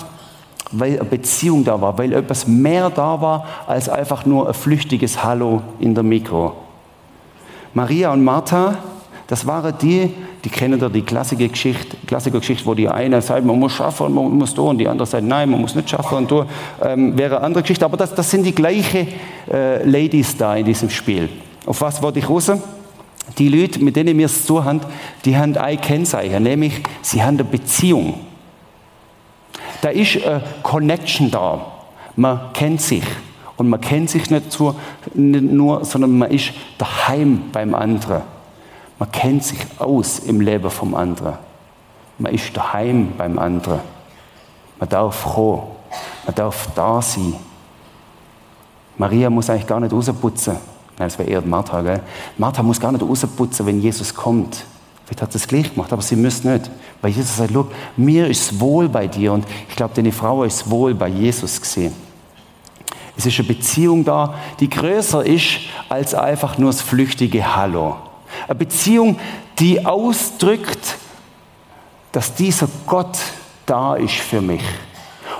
weil 0.73 0.99
eine 0.99 1.09
Beziehung 1.09 1.65
da 1.65 1.81
war, 1.81 1.97
weil 1.97 2.13
etwas 2.13 2.47
mehr 2.47 2.91
da 2.91 3.21
war 3.21 3.47
als 3.67 3.89
einfach 3.89 4.27
nur 4.27 4.49
ein 4.49 4.55
flüchtiges 4.55 5.23
Hallo 5.23 5.63
in 5.79 5.95
der 5.95 6.03
Mikro. 6.03 6.55
Maria 7.75 8.13
und 8.13 8.25
Martha, 8.25 8.79
das 9.27 9.47
waren 9.47 9.75
die, 9.81 10.13
die 10.47 10.51
kennen 10.53 10.79
da 10.79 10.89
die 10.89 11.03
klassische 11.03 11.49
Geschichte, 11.49 11.97
klassische 12.07 12.39
Geschichte, 12.39 12.65
wo 12.67 12.75
die 12.75 12.89
eine 12.89 13.21
sagt, 13.21 13.45
man 13.45 13.59
muss 13.59 13.73
schaffen, 13.73 14.15
man 14.15 14.31
muss 14.31 14.55
da, 14.55 14.63
und 14.63 14.79
die 14.79 14.87
andere 14.87 15.05
sagt, 15.05 15.25
nein, 15.25 15.51
man 15.51 15.61
muss 15.61 15.75
nicht 15.75 15.91
schaffen 15.91 16.19
und 16.19 16.31
da 16.31 16.47
ähm, 16.85 17.19
wäre 17.19 17.39
eine 17.39 17.47
andere 17.47 17.63
Geschichte. 17.65 17.85
Aber 17.85 17.97
das, 17.97 18.15
das 18.15 18.31
sind 18.31 18.45
die 18.45 18.55
gleichen 18.55 19.09
äh, 19.53 19.83
Ladies 19.83 20.37
da 20.37 20.55
in 20.55 20.65
diesem 20.65 20.89
Spiel. 20.89 21.29
Auf 21.67 21.81
was 21.81 22.01
wollte 22.01 22.21
ich 22.21 22.29
raus? 22.29 22.53
Die 23.39 23.49
Leute, 23.49 23.83
mit 23.83 23.97
denen 23.97 24.17
wir 24.17 24.27
es 24.27 24.47
zu 24.47 24.63
haben, 24.63 24.83
die 25.25 25.37
haben 25.37 25.57
ein 25.57 25.81
Kennzeichen, 25.81 26.45
nämlich 26.45 26.75
sie 27.03 27.25
haben 27.25 27.35
eine 27.35 27.45
Beziehung. 27.45 28.15
Da 29.81 29.89
ist 29.89 30.25
eine 30.25 30.45
Connection 30.63 31.29
da. 31.33 31.73
Man 32.15 32.39
kennt 32.53 32.81
sich. 32.81 33.03
Und 33.57 33.69
man 33.69 33.81
kennt 33.81 34.11
sich 34.11 34.31
nicht, 34.31 34.57
nur, 35.13 35.85
sondern 35.85 36.19
man 36.19 36.31
ist 36.31 36.53
daheim 36.79 37.51
beim 37.51 37.75
anderen. 37.75 38.36
Man 38.99 39.13
kennt 39.13 39.45
sich 39.45 39.59
aus 39.79 40.19
im 40.21 40.41
Leben 40.41 40.71
vom 40.71 40.95
anderen. 40.95 41.35
Man 42.19 42.33
ist 42.33 42.57
daheim 42.57 43.13
beim 43.17 43.39
anderen. 43.39 43.81
Man 44.79 44.89
darf 44.89 45.17
froh. 45.17 45.77
Man 46.25 46.35
darf 46.35 46.69
da 46.75 47.03
sein. 47.03 47.35
Maria 48.97 49.29
muss 49.29 49.51
eigentlich 49.51 49.67
gar 49.67 49.81
nicht 49.81 49.93
rausputzen. 49.93 50.55
Nein, 50.99 51.09
das 51.09 51.19
wäre 51.19 51.29
eher 51.29 51.43
Martha, 51.43 51.83
gell? 51.83 52.01
Martha 52.39 52.63
muss 52.63 52.81
gar 52.81 52.91
nicht 52.91 53.03
rausputzen, 53.03 53.67
wenn 53.67 53.83
Jesus 53.83 54.15
kommt. 54.15 54.65
Vielleicht 55.05 55.23
hat 55.23 55.33
sie 55.33 55.39
es 55.39 55.47
gleich 55.47 55.73
gemacht, 55.73 55.93
aber 55.93 56.03
sie 56.03 56.17
müsste 56.17 56.49
nicht. 56.49 56.71
Weil 57.03 57.13
Jesus 57.13 57.37
sagt, 57.37 57.51
Look, 57.51 57.71
mir 57.97 58.27
ist 58.27 58.59
wohl 58.59 58.89
bei 58.89 59.07
dir. 59.07 59.35
Und 59.35 59.47
ich 59.69 59.77
glaube, 59.77 59.95
deine 59.95 60.13
Frau 60.13 60.43
ist 60.43 60.71
wohl 60.71 60.95
bei 60.95 61.09
Jesus 61.09 61.61
gesehen. 61.61 61.93
Es 63.17 63.25
ist 63.27 63.39
eine 63.39 63.49
Beziehung 63.49 64.05
da, 64.05 64.35
die 64.59 64.69
größer 64.69 65.25
ist 65.25 65.61
als 65.89 66.15
einfach 66.15 66.59
nur 66.59 66.71
das 66.71 66.83
flüchtige 66.83 67.57
Hallo. 67.57 67.97
Eine 68.47 68.55
Beziehung, 68.55 69.19
die 69.59 69.85
ausdrückt, 69.85 70.97
dass 72.13 72.35
dieser 72.35 72.69
Gott 72.87 73.19
da 73.67 73.97
ist 73.97 74.15
für 74.15 74.41
mich. 74.41 74.63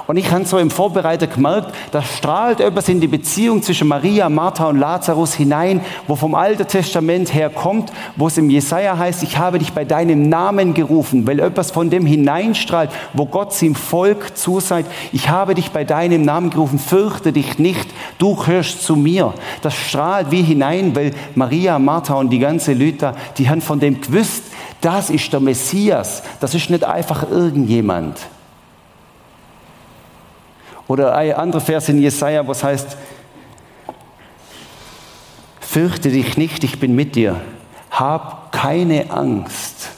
Und 0.07 0.17
ich 0.19 0.31
habe 0.31 0.45
so 0.45 0.59
im 0.59 0.71
Vorbereiter 0.71 1.27
gemerkt, 1.27 1.75
da 1.91 2.01
strahlt 2.01 2.61
etwas 2.61 2.89
in 2.89 3.01
die 3.01 3.09
Beziehung 3.09 3.61
zwischen 3.63 3.89
Maria, 3.89 4.29
Martha 4.29 4.69
und 4.69 4.79
Lazarus 4.79 5.35
hinein, 5.35 5.81
wo 6.07 6.15
vom 6.15 6.37
Alten 6.37 6.67
Testament 6.69 7.35
her 7.35 7.51
kommt, 7.51 7.93
wo 8.15 8.29
es 8.29 8.39
im 8.39 8.49
Jesaja 8.49 8.97
heißt, 8.97 9.25
ich 9.25 9.37
habe 9.37 9.59
dich 9.59 9.73
bei 9.73 9.85
deinem 9.85 10.29
Namen 10.29 10.75
gerufen, 10.75 11.27
weil 11.27 11.41
etwas 11.41 11.73
von 11.73 11.91
dem 11.91 12.07
hineinstrahlt, 12.07 12.91
wo 13.15 13.27
Gott 13.27 13.53
seinem 13.53 13.75
Volk 13.75 14.37
zusagt, 14.37 14.89
ich 15.13 15.29
habe 15.29 15.57
dich 15.57 15.73
bei 15.73 15.83
deinem 15.83 16.23
Namen 16.23 16.51
gerufen, 16.51 16.79
fürchte 16.79 17.33
dich 17.33 17.59
nicht, 17.59 17.89
du 18.19 18.47
hörst 18.47 18.83
zu 18.83 18.95
mir. 18.95 19.35
Das 19.63 19.75
strahlt 19.75 20.31
wie 20.31 20.43
hinein, 20.43 20.95
weil 20.95 21.11
Maria, 21.35 21.81
Martha 21.81 22.15
und 22.15 22.31
die 22.31 22.39
ganze 22.39 22.75
Lüter, 22.75 23.17
die 23.39 23.51
haben 23.51 23.61
von 23.61 23.81
dem 23.81 24.01
gewusst, 24.01 24.45
das 24.81 25.11
ist 25.11 25.33
der 25.33 25.41
Messias, 25.41 26.23
das 26.39 26.55
ist 26.55 26.71
nicht 26.71 26.85
einfach 26.85 27.29
irgendjemand. 27.29 28.19
Oder 30.89 31.15
ein 31.15 31.33
anderer 31.33 31.61
Vers 31.61 31.89
in 31.89 32.01
Jesaja, 32.01 32.47
was 32.47 32.63
heißt, 32.63 32.97
fürchte 35.61 36.11
dich 36.11 36.37
nicht, 36.37 36.63
ich 36.65 36.79
bin 36.79 36.95
mit 36.95 37.17
dir. 37.17 37.41
Hab 37.91 38.53
keine 38.53 39.11
Angst. 39.11 39.91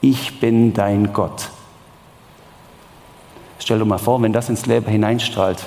Ich 0.00 0.38
bin 0.38 0.74
dein 0.74 1.12
Gott. 1.12 1.48
Stell 3.58 3.80
dir 3.80 3.84
mal 3.84 3.98
vor, 3.98 4.22
wenn 4.22 4.32
das 4.32 4.48
ins 4.48 4.66
Leben 4.66 4.86
hineinstrahlt. 4.86 5.66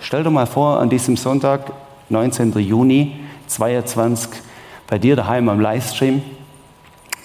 Stell 0.00 0.24
dir 0.24 0.30
mal 0.30 0.46
vor, 0.46 0.80
an 0.80 0.90
diesem 0.90 1.16
Sonntag, 1.16 1.72
19. 2.08 2.52
Juni 2.58 3.20
22, 3.46 4.30
bei 4.86 4.98
dir 4.98 5.16
daheim 5.16 5.48
am 5.48 5.60
Livestream, 5.60 6.22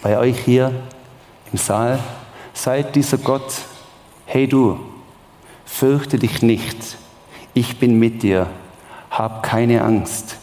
bei 0.01 0.17
euch 0.17 0.39
hier 0.39 0.71
im 1.51 1.57
Saal, 1.57 1.99
seid 2.53 2.95
dieser 2.95 3.17
Gott, 3.17 3.53
hey 4.25 4.47
du, 4.47 4.79
fürchte 5.65 6.19
dich 6.19 6.41
nicht, 6.41 6.97
ich 7.53 7.79
bin 7.79 7.99
mit 7.99 8.23
dir, 8.23 8.47
hab 9.09 9.43
keine 9.43 9.83
Angst, 9.83 10.37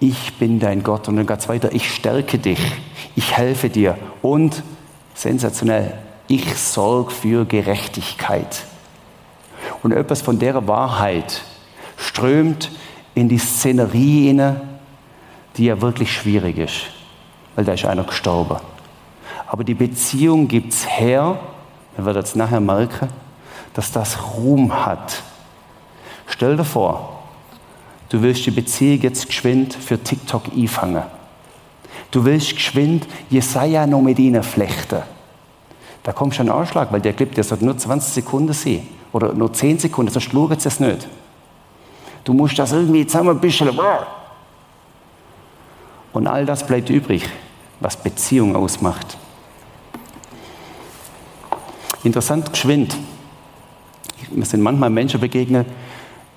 ich 0.00 0.34
bin 0.38 0.60
dein 0.60 0.82
Gott. 0.82 1.08
Und 1.08 1.16
dann 1.16 1.26
geht 1.26 1.38
es 1.38 1.48
weiter, 1.48 1.72
ich 1.72 1.92
stärke 1.92 2.38
dich, 2.38 2.60
ich 3.14 3.36
helfe 3.36 3.68
dir. 3.68 3.96
Und, 4.22 4.62
sensationell, 5.14 5.94
ich 6.28 6.56
sorge 6.56 7.10
für 7.10 7.44
Gerechtigkeit. 7.44 8.64
Und 9.82 9.92
etwas 9.92 10.22
von 10.22 10.38
der 10.38 10.66
Wahrheit 10.68 11.42
strömt 11.96 12.70
in 13.14 13.28
die 13.28 13.38
Szenerie 13.38 14.30
inne, 14.30 14.60
die 15.56 15.66
ja 15.66 15.80
wirklich 15.80 16.12
schwierig 16.12 16.58
ist, 16.58 16.82
weil 17.54 17.64
da 17.64 17.72
ist 17.72 17.86
einer 17.86 18.04
gestorben. 18.04 18.56
Aber 19.46 19.64
die 19.64 19.74
Beziehung 19.74 20.48
gibt 20.48 20.72
es 20.72 20.86
her, 20.88 21.40
wir 21.96 22.04
werden 22.04 22.16
das 22.16 22.34
nachher 22.34 22.60
merken, 22.60 23.08
dass 23.76 23.92
das 23.92 24.16
Ruhm 24.34 24.86
hat. 24.86 25.22
Stell 26.26 26.56
dir 26.56 26.64
vor, 26.64 27.18
du 28.08 28.22
willst 28.22 28.46
die 28.46 28.50
Beziehung 28.50 29.02
jetzt 29.02 29.26
geschwind 29.26 29.74
für 29.74 30.02
TikTok 30.02 30.44
einfangen. 30.56 31.02
Du 32.10 32.24
willst 32.24 32.54
geschwind 32.54 33.06
Jesaja 33.28 33.86
noch 33.86 34.00
mit 34.00 34.18
ihnen 34.18 34.42
flechten. 34.42 35.02
Da 36.02 36.12
kommt 36.12 36.34
schon 36.34 36.48
ein 36.48 36.56
Anschlag, 36.56 36.90
weil 36.90 37.02
der 37.02 37.12
Clip, 37.12 37.34
der 37.34 37.44
soll 37.44 37.58
nur 37.60 37.76
20 37.76 38.14
Sekunden 38.14 38.54
sein. 38.54 38.88
Oder 39.12 39.34
nur 39.34 39.52
10 39.52 39.78
Sekunden, 39.78 40.10
sonst 40.10 40.32
schaut 40.32 40.64
es 40.64 40.80
nicht. 40.80 41.06
Du 42.24 42.32
musst 42.32 42.58
das 42.58 42.72
irgendwie 42.72 43.06
zusammen 43.06 43.36
ein 43.36 43.40
bisschen. 43.40 43.78
Und 46.14 46.26
all 46.26 46.46
das 46.46 46.66
bleibt 46.66 46.88
übrig, 46.88 47.28
was 47.80 47.94
Beziehung 47.94 48.56
ausmacht. 48.56 49.18
Interessant 52.04 52.50
geschwind 52.50 52.96
mir 54.30 54.44
sind 54.44 54.62
manchmal 54.62 54.90
Menschen 54.90 55.20
begegnet, 55.20 55.66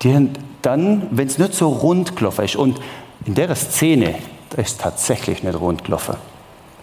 die 0.01 0.29
dann, 0.62 1.08
wenn 1.12 1.27
es 1.27 1.38
nicht 1.38 1.53
so 1.53 1.69
rund 1.69 2.15
gelaufen 2.15 2.46
ist, 2.46 2.55
und 2.55 2.79
in 3.25 3.36
der 3.36 3.53
Szene, 3.55 4.15
da 4.50 4.62
ist 4.62 4.81
tatsächlich 4.81 5.43
nicht 5.43 5.60
rund 5.60 5.84
gelaufen, 5.84 6.15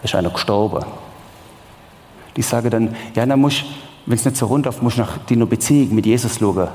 ist 0.03 0.15
einer 0.15 0.29
gestorben. 0.29 0.85
Die 2.35 2.41
sagen 2.41 2.69
dann, 2.69 2.95
ja, 3.15 3.25
dann 3.25 3.39
muss, 3.39 3.63
wenn 4.05 4.17
es 4.17 4.25
nicht 4.25 4.37
so 4.37 4.45
rund 4.45 4.65
läuft, 4.65 4.83
muss 4.83 4.97
nach 4.97 5.17
deiner 5.25 5.45
Beziehung 5.45 5.95
mit 5.95 6.05
Jesus 6.05 6.37
schauen. 6.39 6.67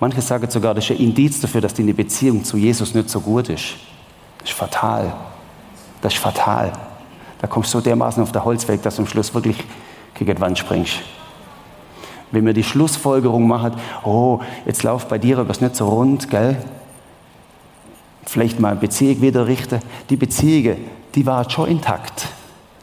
Manche 0.00 0.20
sagen 0.20 0.50
sogar, 0.50 0.74
das 0.74 0.84
ist 0.84 0.90
ein 0.90 1.04
Indiz 1.04 1.40
dafür, 1.40 1.60
dass 1.60 1.74
deine 1.74 1.94
Beziehung 1.94 2.42
zu 2.42 2.56
Jesus 2.56 2.92
nicht 2.92 3.08
so 3.08 3.20
gut 3.20 3.48
ist. 3.48 3.74
Das 4.38 4.50
ist 4.50 4.56
fatal. 4.56 5.14
Das 6.00 6.12
ist 6.12 6.18
fatal. 6.18 6.72
Da 7.40 7.46
kommst 7.46 7.72
du 7.72 7.78
so 7.78 7.84
dermaßen 7.84 8.20
auf 8.22 8.32
der 8.32 8.44
Holzweg, 8.44 8.82
dass 8.82 8.96
du 8.96 9.02
am 9.02 9.08
Schluss 9.08 9.32
wirklich 9.32 9.56
gegen 10.14 10.34
die 10.34 10.40
Wand 10.40 10.58
springst. 10.58 10.94
Wenn 12.32 12.46
wir 12.46 12.54
die 12.54 12.64
Schlussfolgerung 12.64 13.46
machen, 13.46 13.74
oh, 14.04 14.40
jetzt 14.66 14.82
läuft 14.82 15.08
bei 15.08 15.18
dir 15.18 15.38
etwas 15.38 15.60
nicht 15.60 15.76
so 15.76 15.88
rund, 15.88 16.30
gell? 16.30 16.56
Vielleicht 18.24 18.58
mal 18.58 18.70
eine 18.70 18.80
Beziehung 18.80 19.20
wieder 19.20 19.46
richten. 19.46 19.80
Die 20.08 20.16
Beziehung, 20.16 20.78
die 21.14 21.26
war 21.26 21.48
schon 21.48 21.68
intakt. 21.68 22.28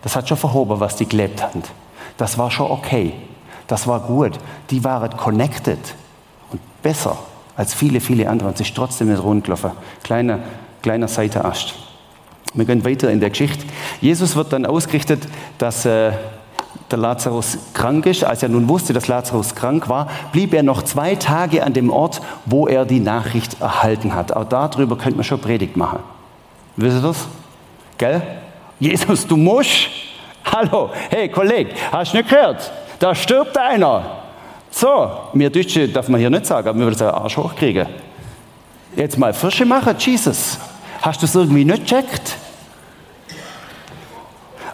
Das 0.03 0.15
hat 0.15 0.29
schon 0.29 0.37
verhoben, 0.37 0.79
was 0.79 0.95
die 0.95 1.07
gelebt 1.07 1.41
haben. 1.41 1.63
Das 2.17 2.37
war 2.37 2.51
schon 2.51 2.69
okay. 2.69 3.13
Das 3.67 3.87
war 3.87 4.01
gut. 4.01 4.33
Die 4.69 4.83
waren 4.83 5.09
connected. 5.17 5.79
Und 6.51 6.61
besser 6.81 7.17
als 7.55 7.73
viele, 7.73 7.99
viele 7.99 8.29
andere. 8.29 8.49
Und 8.49 8.57
sich 8.57 8.73
trotzdem 8.73 9.09
nicht 9.09 9.23
rund 9.23 9.45
gelaufen. 9.45 9.71
Kleiner, 10.03 10.39
kleiner 10.81 11.07
Seitenast. 11.07 11.73
Wir 12.53 12.65
gehen 12.65 12.83
weiter 12.83 13.11
in 13.11 13.19
der 13.19 13.29
Geschichte. 13.29 13.65
Jesus 14.01 14.35
wird 14.35 14.53
dann 14.53 14.65
ausgerichtet, 14.65 15.27
dass 15.57 15.85
äh, 15.85 16.11
der 16.91 17.00
Lazarus 17.00 17.58
krank 17.74 18.05
ist, 18.05 18.24
als 18.24 18.43
er 18.43 18.50
nun 18.50 18.67
wusste, 18.67 18.93
dass 18.93 19.08
Lazarus 19.08 19.55
krank 19.55 19.89
war, 19.89 20.08
blieb 20.31 20.53
er 20.53 20.63
noch 20.63 20.81
zwei 20.81 21.15
Tage 21.15 21.63
an 21.63 21.74
dem 21.74 21.91
Ort, 21.91 22.22
wo 22.46 22.67
er 22.67 22.86
die 22.86 23.00
Nachricht 23.00 23.62
erhalten 23.62 24.15
hat. 24.15 24.36
Auch 24.36 24.46
darüber 24.46 24.98
könnte 24.98 25.17
man 25.17 25.24
schon 25.24 25.39
Predigt 25.39 25.77
machen. 25.77 26.00
Wisst 26.75 26.98
ihr 26.98 27.01
das? 27.01 27.27
Gell? 27.98 28.22
Jesus, 28.79 29.27
du 29.27 29.38
musst. 29.38 29.89
Hallo, 30.51 30.89
hey 31.10 31.29
Kollege, 31.29 31.72
hast 31.91 32.13
du 32.13 32.17
nicht 32.17 32.29
gehört? 32.29 32.72
Da 32.98 33.13
stirbt 33.13 33.58
einer. 33.58 34.03
So, 34.72 35.12
mir 35.34 35.50
Deutsche 35.50 35.88
darf 35.88 36.08
man 36.08 36.19
hier 36.19 36.29
nicht 36.29 36.46
sagen, 36.46 36.67
aber 36.67 36.77
wir 36.77 36.86
würden 36.86 36.98
sagen, 36.98 37.17
Arsch 37.17 37.38
hochkriegen. 37.38 37.88
Jetzt 38.96 39.17
mal 39.17 39.34
Frische 39.34 39.65
machen, 39.65 39.96
Jesus. 39.98 40.58
Hast 41.01 41.22
du 41.22 41.25
es 41.25 41.36
irgendwie 41.36 41.65
nicht 41.65 41.88
gecheckt? 41.88 42.36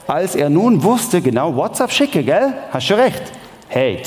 Als 0.08 0.36
er 0.36 0.50
nun 0.50 0.84
wusste, 0.84 1.22
genau 1.22 1.56
WhatsApp 1.56 1.92
schicke, 1.92 2.24
gell? 2.24 2.54
Hast 2.72 2.90
du 2.90 2.94
recht. 2.94 3.24
Hey, 3.68 4.02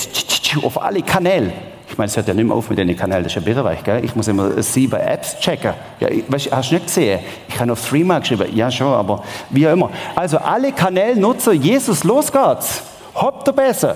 auf 0.63 0.81
alle 0.81 1.01
Kanäle. 1.01 1.51
Ich 1.89 1.97
meine, 1.97 2.07
es 2.07 2.15
hört 2.15 2.27
ja 2.27 2.33
nicht 2.33 2.45
mehr 2.45 2.55
auf 2.55 2.69
mit 2.69 2.79
den 2.79 2.95
Kanälen, 2.95 3.23
das 3.23 3.33
ist 3.33 3.35
ja 3.35 3.41
bitterweich, 3.41 3.83
gell? 3.83 4.05
Ich 4.05 4.15
muss 4.15 4.27
immer 4.27 4.61
sieben 4.61 4.99
Apps 4.99 5.37
checken. 5.39 5.73
Ja, 5.99 6.07
weißt, 6.27 6.51
hast 6.51 6.69
du 6.69 6.75
nicht 6.75 6.85
gesehen? 6.85 7.19
Ich 7.47 7.59
habe 7.59 7.73
auf 7.73 7.87
Threema 7.87 8.19
geschrieben. 8.19 8.55
Ja, 8.55 8.71
schon, 8.71 8.93
aber 8.93 9.23
wie 9.49 9.67
auch 9.67 9.73
immer. 9.73 9.89
Also 10.15 10.37
alle 10.37 10.71
Kanälnutzer, 10.71 11.51
Jesus, 11.51 12.03
los 12.03 12.31
geht's. 12.31 12.83
Habt 13.15 13.47
ihr 13.47 13.53
besser. 13.53 13.95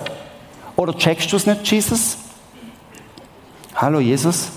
Oder 0.76 0.94
checkst 0.96 1.32
du 1.32 1.36
es 1.36 1.46
nicht, 1.46 1.66
Jesus? 1.70 2.18
Hallo 3.76 3.98
Jesus, 3.98 4.50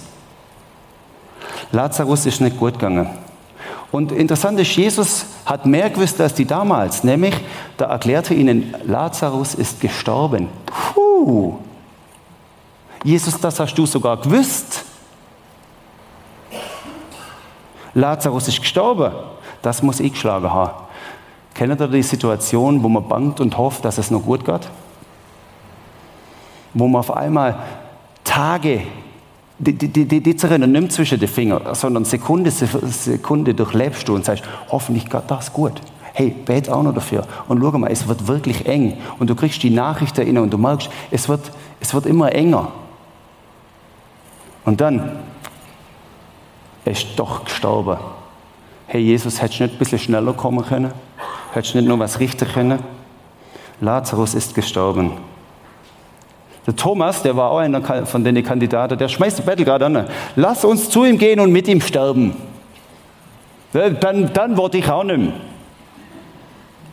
Lazarus 1.72 2.26
ist 2.28 2.40
nicht 2.40 2.58
gut 2.58 2.74
gegangen. 2.74 3.10
Und 3.92 4.12
interessant 4.12 4.60
ist, 4.60 4.76
Jesus 4.76 5.26
hat 5.48 5.66
mehr 5.66 5.90
gewusst 5.90 6.20
als 6.20 6.34
die 6.34 6.46
damals, 6.46 7.06
nämlich 7.06 7.34
da 7.78 7.86
erklärte 7.86 8.34
ihnen, 8.34 8.76
Lazarus 8.86 9.56
ist 9.56 9.80
gestorben. 9.80 10.50
Puh. 10.66 11.56
Jesus, 13.02 13.40
das 13.40 13.58
hast 13.58 13.74
du 13.76 13.86
sogar 13.86 14.18
gewusst. 14.18 14.84
Lazarus 17.94 18.50
ist 18.50 18.60
gestorben. 18.60 19.14
Das 19.62 19.82
muss 19.82 20.02
ich 20.02 20.12
geschlagen 20.12 20.52
haben. 20.52 20.84
Kennt 21.54 21.80
ihr 21.80 21.88
die 21.88 22.04
Situation, 22.04 22.84
wo 22.84 22.90
man 22.90 23.08
bangt 23.08 23.40
und 23.40 23.58
hofft, 23.58 23.86
dass 23.86 23.98
es 23.98 24.12
noch 24.12 24.24
gut 24.24 24.44
geht? 24.44 24.68
Wo 26.74 26.88
man 26.88 27.00
auf 27.00 27.16
einmal 27.16 27.58
Tage 28.26 28.82
die, 29.60 29.74
die, 29.74 30.06
die, 30.06 30.22
die 30.22 30.36
zerrennen 30.36 30.72
nicht 30.72 30.92
zwischen 30.92 31.20
den 31.20 31.28
Fingern, 31.28 31.74
sondern 31.74 32.06
Sekunde 32.06 32.52
Sekunde 32.52 33.54
durchlebst 33.54 34.08
du 34.08 34.16
und 34.16 34.26
sagst, 34.26 34.44
hoffentlich 34.70 35.10
geht 35.10 35.24
das 35.28 35.52
gut. 35.52 35.74
Hey, 36.14 36.30
bet 36.46 36.70
auch 36.70 36.84
noch 36.84 36.94
dafür. 36.94 37.28
Und 37.48 37.62
schau 37.62 37.78
mal, 37.78 37.92
es 37.92 38.08
wird 38.08 38.28
wirklich 38.28 38.66
eng. 38.66 38.98
Und 39.20 39.30
du 39.30 39.36
kriegst 39.36 39.62
die 39.62 39.70
Nachricht 39.70 40.18
erinnern 40.18 40.44
und 40.44 40.54
du 40.54 40.58
merkst, 40.58 40.90
es 41.12 41.30
wird, 41.30 41.52
es 41.80 41.94
wird 41.94 42.06
immer 42.06 42.32
enger. 42.34 42.72
Und 44.66 44.82
dann 44.82 45.20
er 46.88 46.94
ist 46.94 47.08
doch 47.18 47.44
gestorben. 47.44 47.98
Hey, 48.88 49.02
Jesus, 49.02 49.42
hättest 49.42 49.60
du 49.60 49.64
nicht 49.66 49.76
ein 49.76 49.78
bisschen 49.78 50.00
schneller 50.00 50.32
kommen 50.32 50.66
können? 50.66 50.94
Hättest 51.52 51.74
du 51.74 51.80
nicht 51.80 51.90
noch 51.90 52.00
was 52.00 52.22
richten 52.22 52.48
können? 52.48 52.80
Lazarus 53.82 54.34
ist 54.34 54.56
gestorben. 54.56 55.12
Der 56.68 56.76
Thomas, 56.76 57.24
der 57.24 57.36
war 57.38 57.52
auch 57.52 57.60
einer 57.60 57.82
von 58.06 58.24
den 58.26 58.44
Kandidaten, 58.44 58.98
der 58.98 59.08
schmeißt 59.08 59.40
den 59.40 59.46
Bettel 59.46 59.66
gerade 59.66 59.86
an. 59.86 60.06
Lass 60.36 60.66
uns 60.66 60.90
zu 60.90 61.06
ihm 61.06 61.18
gehen 61.18 61.40
und 61.40 61.52
mit 61.52 61.68
ihm 61.70 61.80
sterben. 61.80 62.36
Dann, 63.72 64.32
dann 64.34 64.58
wurde 64.58 64.78
ich 64.78 64.90
auch 64.90 65.04
nicht 65.04 65.18
mehr. 65.18 65.34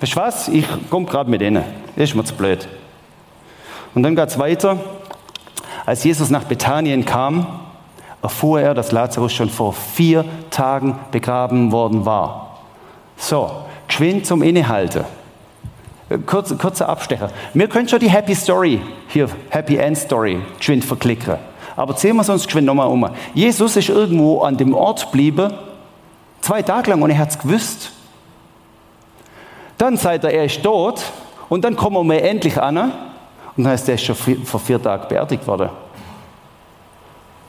Weißt 0.00 0.12
du 0.14 0.16
was? 0.16 0.48
Ich 0.48 0.66
komme 0.90 1.06
gerade 1.06 1.28
mit 1.28 1.40
denen. 1.40 1.64
Ist 1.96 2.14
mir 2.14 2.24
zu 2.24 2.34
blöd. 2.34 2.68
Und 3.94 4.04
dann 4.04 4.14
geht 4.14 4.28
es 4.28 4.38
weiter. 4.38 4.78
Als 5.86 6.04
Jesus 6.04 6.30
nach 6.30 6.44
Bethanien 6.44 7.04
kam, 7.04 7.60
erfuhr 8.22 8.60
er, 8.60 8.74
dass 8.74 8.92
Lazarus 8.92 9.32
schon 9.32 9.50
vor 9.50 9.72
vier 9.72 10.24
Tagen 10.50 10.98
begraben 11.10 11.72
worden 11.72 12.06
war. 12.06 12.58
So, 13.16 13.50
geschwind 13.86 14.26
zum 14.26 14.42
Innehalten. 14.42 15.04
Kurz, 16.18 16.56
kurzer 16.58 16.88
Abstecher. 16.88 17.30
Wir 17.52 17.68
können 17.68 17.88
schon 17.88 18.00
die 18.00 18.10
Happy 18.10 18.34
Story, 18.34 18.80
hier 19.08 19.28
Happy 19.50 19.76
End 19.76 19.96
Story, 19.96 20.40
geschwind 20.58 20.84
verklicken. 20.84 21.36
Aber 21.76 21.96
zählen 21.96 22.14
wir 22.14 22.22
es 22.22 22.28
uns 22.28 22.44
geschwind 22.44 22.66
nochmal 22.66 22.88
um. 22.88 23.08
Jesus 23.34 23.76
ist 23.76 23.88
irgendwo 23.88 24.42
an 24.42 24.56
dem 24.56 24.74
Ort 24.74 25.06
geblieben, 25.06 25.52
zwei 26.40 26.62
Tage 26.62 26.90
lang 26.90 27.02
und 27.02 27.10
er 27.10 27.18
hat 27.18 27.30
es 27.30 27.38
gewusst. 27.38 27.92
Dann 29.78 29.96
sagt 29.96 30.24
er, 30.24 30.32
er 30.32 30.44
ist 30.44 30.62
tot 30.62 31.02
und 31.48 31.64
dann 31.64 31.74
kommen 31.74 32.08
wir 32.08 32.22
endlich 32.22 32.60
an 32.60 32.76
und 33.56 33.64
dann 33.64 33.68
heißt 33.68 33.88
er 33.88 33.96
ist 33.96 34.04
schon 34.04 34.16
vor 34.16 34.60
vier 34.60 34.80
Tagen 34.80 35.08
beerdigt 35.08 35.46
worden. 35.46 35.70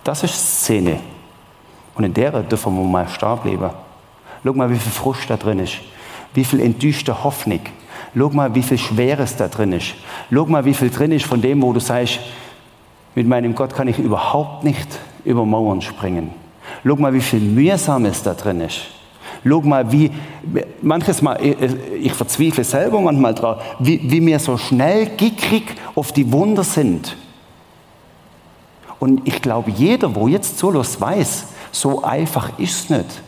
Das 0.04 0.24
ist 0.24 0.36
Szene. 0.36 1.00
Und 1.96 2.04
in 2.04 2.14
der 2.14 2.32
dürfen 2.44 2.76
wir 2.76 2.84
mal 2.84 3.08
stehen 3.08 3.38
bleiben. 3.40 3.72
Schau 4.44 4.54
mal, 4.54 4.70
wie 4.70 4.78
viel 4.78 4.92
Frust 4.92 5.30
da 5.30 5.38
drin 5.38 5.60
ist. 5.60 5.78
Wie 6.34 6.44
viel 6.44 6.60
enttäuschte 6.60 7.24
Hoffnung. 7.24 7.62
Schau 8.18 8.30
mal, 8.30 8.54
wie 8.54 8.62
viel 8.62 8.78
Schweres 8.78 9.36
da 9.36 9.48
drin 9.48 9.74
ist. 9.74 9.96
Schau 10.32 10.46
mal, 10.46 10.66
wie 10.66 10.74
viel 10.74 10.90
drin 10.90 11.12
ist 11.12 11.26
von 11.26 11.42
dem, 11.42 11.62
wo 11.62 11.74
du 11.74 11.80
sagst, 11.80 12.20
mit 13.16 13.28
meinem 13.28 13.56
Gott 13.56 13.74
kann 13.74 13.88
ich 13.88 13.98
überhaupt 13.98 14.64
nicht 14.64 14.88
über 15.24 15.46
Mauern 15.46 15.82
springen. 15.82 16.32
Schau 16.86 16.96
mal, 16.96 17.14
wie 17.14 17.22
viel 17.22 17.40
Mühsames 17.40 18.24
da 18.24 18.34
drin 18.34 18.62
ist. 18.62 18.82
Schau 19.48 19.62
mal, 19.62 19.92
wie, 19.92 20.12
manches 20.82 21.22
Mal, 21.22 21.40
ich 22.02 22.14
verzweifle 22.14 22.64
selber 22.64 23.00
manchmal 23.00 23.36
drauf, 23.36 23.62
wie, 23.80 24.00
wie 24.10 24.26
wir 24.26 24.40
so 24.40 24.58
schnell 24.58 25.06
gickrig 25.18 25.76
auf 25.94 26.12
die 26.12 26.32
Wunder 26.32 26.64
sind. 26.64 27.16
Und 29.00 29.28
ich 29.28 29.42
glaube, 29.42 29.72
jeder, 29.72 30.16
wo 30.16 30.28
jetzt 30.28 30.58
zulässt, 30.58 31.00
weiß, 31.00 31.46
so 31.72 32.04
einfach 32.04 32.58
ist 32.58 32.86
es 32.86 32.90
nicht. 32.90 33.22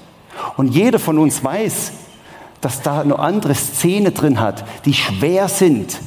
Und 0.56 0.74
jeder 0.74 0.98
von 0.98 1.18
uns 1.18 1.44
weiß, 1.44 1.92
dass 2.62 2.82
da 2.82 3.04
noch 3.04 3.20
andere 3.20 3.56
Szenen 3.56 4.14
drin 4.14 4.40
hat, 4.40 4.64
die 4.86 4.94
schwer 4.94 5.48
sind. 5.48 6.00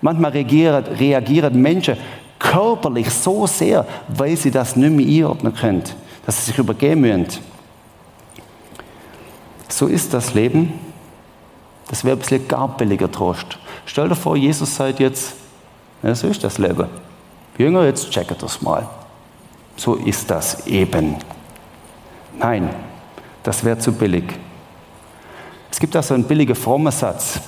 Manchmal 0.00 0.32
reagieren, 0.32 0.84
reagieren 0.84 1.60
Menschen 1.60 1.96
körperlich 2.38 3.08
so 3.10 3.46
sehr, 3.46 3.86
weil 4.08 4.36
sie 4.36 4.50
das 4.50 4.74
nicht 4.74 4.92
mehr 4.92 5.06
einordnen 5.06 5.54
können, 5.54 5.84
dass 6.26 6.38
sie 6.38 6.50
sich 6.50 6.58
übergeben 6.58 7.02
müssen. 7.02 7.26
So 9.68 9.86
ist 9.86 10.12
das 10.12 10.34
Leben. 10.34 10.72
Das 11.88 12.04
wäre 12.04 12.16
ein 12.16 12.18
bisschen 12.18 12.48
gar 12.48 12.76
billiger 12.76 13.10
Trost. 13.10 13.58
Stell 13.86 14.08
dir 14.08 14.16
vor, 14.16 14.36
Jesus 14.36 14.74
sagt 14.74 14.98
jetzt, 14.98 15.34
ja, 16.02 16.14
so 16.14 16.26
ist 16.28 16.42
das 16.42 16.58
Leben. 16.58 16.88
Jünger, 17.58 17.84
jetzt 17.84 18.10
checket 18.10 18.42
das 18.42 18.60
mal. 18.60 18.88
So 19.76 19.94
ist 19.94 20.30
das 20.30 20.66
eben. 20.66 21.16
Nein, 22.38 22.70
das 23.42 23.64
wäre 23.64 23.78
zu 23.78 23.92
billig. 23.92 24.24
Es 25.82 25.84
gibt 25.84 25.96
da 25.96 26.02
so 26.04 26.14
einen 26.14 26.22
billigen 26.22 26.54
frommen 26.54 26.92
Satz, 26.92 27.40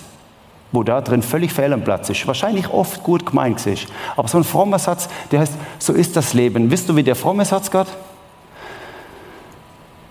wo 0.72 0.82
da 0.82 1.00
drin 1.00 1.22
völlig 1.22 1.52
fehl 1.52 1.72
am 1.72 1.84
Platz 1.84 2.10
ist. 2.10 2.26
Wahrscheinlich 2.26 2.68
oft 2.68 3.04
gut 3.04 3.24
gemeint 3.24 3.64
ist. 3.64 3.86
Aber 4.16 4.26
so 4.26 4.38
ein 4.38 4.42
frommer 4.42 4.80
Satz, 4.80 5.08
der 5.30 5.38
heißt, 5.38 5.52
so 5.78 5.92
ist 5.92 6.16
das 6.16 6.34
Leben. 6.34 6.68
Wisst 6.68 6.88
du, 6.88 6.96
wie 6.96 7.04
der 7.04 7.14
fromme 7.14 7.44
Satz 7.44 7.70
geht? 7.70 7.86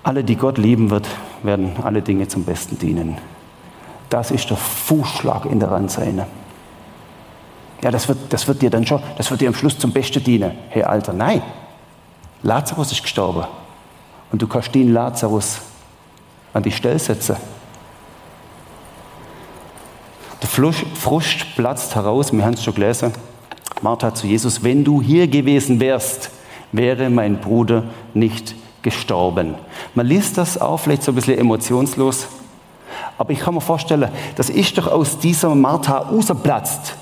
Alle, 0.03 0.23
die 0.23 0.37
Gott 0.37 0.57
lieben 0.57 0.89
wird, 0.89 1.05
werden 1.43 1.73
alle 1.83 2.01
Dinge 2.01 2.25
zum 2.29 2.45
Besten 2.45 2.79
dienen. 2.79 3.17
Das 4.09 4.31
ist 4.31 4.49
der 4.49 4.55
Fußschlag 4.55 5.43
in 5.43 5.59
der 5.59 5.71
Randseine. 5.71 6.25
Ja, 7.81 7.91
das 7.91 8.07
wird, 8.07 8.19
das 8.29 8.47
wird 8.47 8.61
dir 8.61 8.69
dann 8.69 8.87
schon, 8.87 9.03
das 9.17 9.31
wird 9.31 9.41
dir 9.41 9.49
am 9.49 9.53
Schluss 9.53 9.77
zum 9.77 9.91
Besten 9.91 10.23
dienen. 10.23 10.53
Hey, 10.69 10.83
Alter, 10.83 11.11
nein. 11.11 11.41
Lazarus 12.41 12.93
ist 12.93 13.03
gestorben. 13.03 13.43
Und 14.31 14.41
du 14.41 14.47
kannst 14.47 14.73
den 14.73 14.93
Lazarus 14.93 15.59
an 16.53 16.63
die 16.63 16.71
Stelle 16.71 16.99
setzen. 16.99 17.35
Der 20.43 20.49
Frust 20.49 21.55
platzt 21.55 21.95
heraus, 21.95 22.33
wir 22.33 22.43
haben 22.43 22.55
es 22.55 22.63
schon 22.65 22.75
gelesen. 22.75 23.13
Martha 23.81 24.13
zu 24.13 24.27
Jesus, 24.27 24.61
wenn 24.61 24.83
du 24.83 25.01
hier 25.01 25.25
gewesen 25.25 25.79
wärst, 25.79 26.31
wäre 26.73 27.09
mein 27.09 27.39
Bruder 27.39 27.85
nicht 28.13 28.53
gestorben. 28.81 29.55
Man 29.95 30.05
liest 30.05 30.37
das 30.37 30.59
auch 30.59 30.81
vielleicht 30.81 31.03
so 31.03 31.13
ein 31.13 31.15
bisschen 31.15 31.37
emotionslos, 31.37 32.27
aber 33.17 33.31
ich 33.31 33.39
kann 33.39 33.53
mir 33.53 33.61
vorstellen, 33.61 34.11
das 34.35 34.49
ist 34.49 34.77
doch 34.77 34.87
aus 34.87 35.17
dieser 35.17 35.55
Martha 35.55 35.99
rausgeplatzt. 35.99 36.97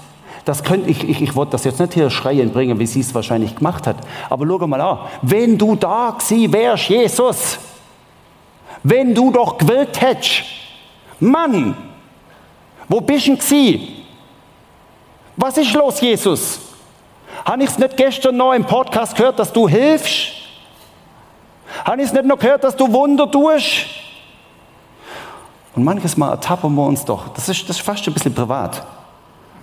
Das 0.45 0.63
könnte 0.63 0.91
ich, 0.91 1.09
ich, 1.09 1.19
ich 1.23 1.35
wollte 1.35 1.53
das 1.53 1.63
jetzt 1.63 1.79
nicht 1.79 1.95
hier 1.95 2.11
schreien 2.11 2.51
bringen, 2.51 2.77
wie 2.77 2.85
sie 2.85 2.99
es 2.99 3.15
wahrscheinlich 3.15 3.55
gemacht 3.55 3.87
hat. 3.87 3.95
Aber 4.29 4.45
schau 4.45 4.67
mal 4.67 4.81
an, 4.81 4.99
wenn 5.23 5.57
du 5.57 5.75
da 5.75 6.15
gewesen 6.15 6.53
wärst, 6.53 6.89
Jesus, 6.89 7.57
wenn 8.83 9.15
du 9.15 9.31
doch 9.31 9.57
gewillt 9.57 9.99
hättest, 9.99 10.43
Mann, 11.19 11.75
wo 12.91 12.99
bist 12.99 13.25
du 13.25 13.37
denn 13.37 13.87
Was 15.37 15.57
ist 15.57 15.73
los, 15.73 16.01
Jesus? 16.01 16.59
Habe 17.45 17.63
ich 17.63 17.69
es 17.69 17.77
nicht 17.77 17.95
gestern 17.95 18.35
noch 18.35 18.51
im 18.51 18.65
Podcast 18.65 19.15
gehört, 19.15 19.39
dass 19.39 19.53
du 19.53 19.65
hilfst? 19.65 20.33
Habe 21.85 22.01
ich 22.01 22.07
es 22.07 22.13
nicht 22.13 22.25
noch 22.25 22.37
gehört, 22.37 22.65
dass 22.65 22.75
du 22.75 22.91
Wunder 22.91 23.31
tust? 23.31 23.85
Und 25.73 25.85
manches 25.85 26.17
Mal 26.17 26.31
ertappen 26.31 26.75
wir 26.75 26.85
uns 26.85 27.05
doch. 27.05 27.29
Das 27.29 27.47
ist, 27.47 27.61
das 27.69 27.77
ist 27.77 27.81
fast 27.81 28.05
ein 28.05 28.13
bisschen 28.13 28.35
privat. 28.35 28.85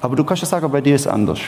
Aber 0.00 0.16
du 0.16 0.24
kannst 0.24 0.42
ja 0.42 0.48
sagen, 0.48 0.72
bei 0.72 0.80
dir 0.80 0.94
ist 0.94 1.06
anders. 1.06 1.40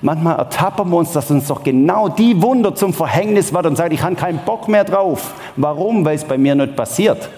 Manchmal 0.00 0.38
ertappen 0.38 0.88
wir 0.88 0.98
uns, 0.98 1.10
dass 1.10 1.28
uns 1.32 1.48
doch 1.48 1.64
genau 1.64 2.08
die 2.08 2.40
Wunder 2.40 2.72
zum 2.76 2.94
Verhängnis 2.94 3.52
wird 3.52 3.66
und 3.66 3.74
sagen, 3.74 3.92
ich 3.92 4.02
habe 4.02 4.14
keinen 4.14 4.38
Bock 4.38 4.68
mehr 4.68 4.84
drauf. 4.84 5.34
Warum? 5.56 6.04
Weil 6.04 6.14
es 6.14 6.24
bei 6.24 6.38
mir 6.38 6.54
nicht 6.54 6.76
passiert. 6.76 7.28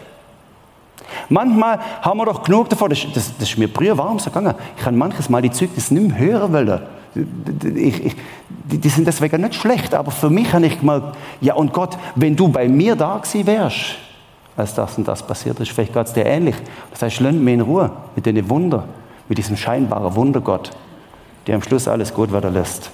Manchmal 1.29 1.79
haben 2.03 2.19
wir 2.19 2.27
doch 2.27 2.43
genug 2.43 2.69
davon, 2.69 2.91
das, 2.91 3.01
das, 3.15 3.37
das 3.39 3.49
ist 3.51 3.59
mir 3.59 3.69
früher 3.69 3.97
warm 3.97 4.19
so 4.19 4.31
gegangen. 4.31 4.55
Ich 4.77 4.83
kann 4.83 4.97
manches 4.97 5.29
Mal 5.29 5.43
die 5.43 5.51
Zeugnis 5.51 5.91
nicht 5.91 6.09
mehr 6.09 6.19
hören 6.19 6.53
wollen. 6.53 6.81
Ich, 7.77 8.05
ich, 8.07 8.17
die, 8.49 8.89
sind 8.89 9.07
deswegen 9.07 9.41
nicht 9.41 9.55
schlecht, 9.55 9.95
aber 9.95 10.11
für 10.11 10.31
mich 10.31 10.53
habe 10.53 10.67
ich 10.67 10.79
gemerkt, 10.79 11.17
ja 11.41 11.55
und 11.55 11.73
Gott, 11.73 11.99
wenn 12.15 12.37
du 12.37 12.49
bei 12.49 12.69
mir 12.69 12.95
da 12.97 13.19
gewesen 13.19 13.47
wärst, 13.47 13.97
als 14.57 14.75
das 14.75 14.99
und 14.99 15.09
das 15.09 15.23
passiert 15.23 15.59
ist, 15.61 15.71
vielleicht 15.71 15.95
geht 15.95 16.07
es 16.07 16.13
dir 16.13 16.27
ähnlich. 16.27 16.57
Das 16.91 17.03
heißt, 17.03 17.21
lass 17.21 17.33
mich 17.33 17.55
in 17.55 17.61
Ruhe 17.61 17.91
mit 18.15 18.27
den 18.27 18.49
Wunder, 18.51 18.85
mit 19.29 19.39
diesem 19.39 19.57
scheinbaren 19.57 20.15
Wundergott, 20.15 20.71
der 21.47 21.55
am 21.55 21.63
Schluss 21.63 21.89
alles 21.89 22.13
gut 22.13 22.31
werden 22.33 22.53
lässt. 22.53 22.91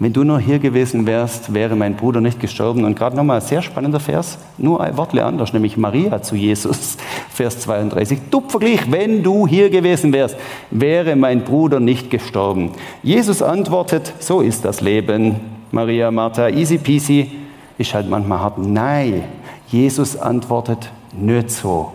Wenn 0.00 0.14
du 0.14 0.24
nur 0.24 0.40
hier 0.40 0.58
gewesen 0.58 1.04
wärst, 1.06 1.52
wäre 1.52 1.76
mein 1.76 1.94
Bruder 1.94 2.22
nicht 2.22 2.40
gestorben. 2.40 2.84
Und 2.84 2.96
gerade 2.98 3.14
nochmal 3.14 3.40
ein 3.40 3.46
sehr 3.46 3.60
spannender 3.60 4.00
Vers, 4.00 4.38
nur 4.56 4.80
ein 4.80 4.96
Wortle 4.96 5.22
anders, 5.22 5.52
nämlich 5.52 5.76
Maria 5.76 6.22
zu 6.22 6.36
Jesus. 6.36 6.96
Vers 7.30 7.60
32. 7.60 8.18
Du 8.30 8.40
Vergleich, 8.48 8.90
wenn 8.90 9.22
du 9.22 9.46
hier 9.46 9.68
gewesen 9.68 10.14
wärst, 10.14 10.36
wäre 10.70 11.16
mein 11.16 11.44
Bruder 11.44 11.80
nicht 11.80 12.10
gestorben. 12.10 12.72
Jesus 13.02 13.42
antwortet, 13.42 14.14
so 14.20 14.40
ist 14.40 14.64
das 14.64 14.80
Leben. 14.80 15.36
Maria, 15.70 16.10
Martha, 16.10 16.48
easy 16.48 16.78
peasy, 16.78 17.30
ist 17.76 17.92
halt 17.92 18.08
manchmal 18.08 18.40
hart. 18.40 18.56
Nein, 18.56 19.22
Jesus 19.68 20.16
antwortet 20.16 20.90
nicht 21.12 21.50
so. 21.50 21.92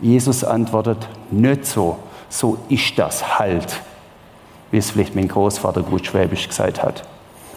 Jesus 0.00 0.44
antwortet 0.44 1.08
nicht 1.32 1.66
so. 1.66 1.98
So 2.28 2.56
ist 2.68 2.96
das 2.96 3.38
halt. 3.40 3.82
Wie 4.70 4.78
es 4.78 4.90
vielleicht 4.90 5.14
mein 5.14 5.28
Großvater 5.28 5.82
gut 5.82 6.06
schwäbisch 6.06 6.48
gesagt 6.48 6.82
hat. 6.82 7.02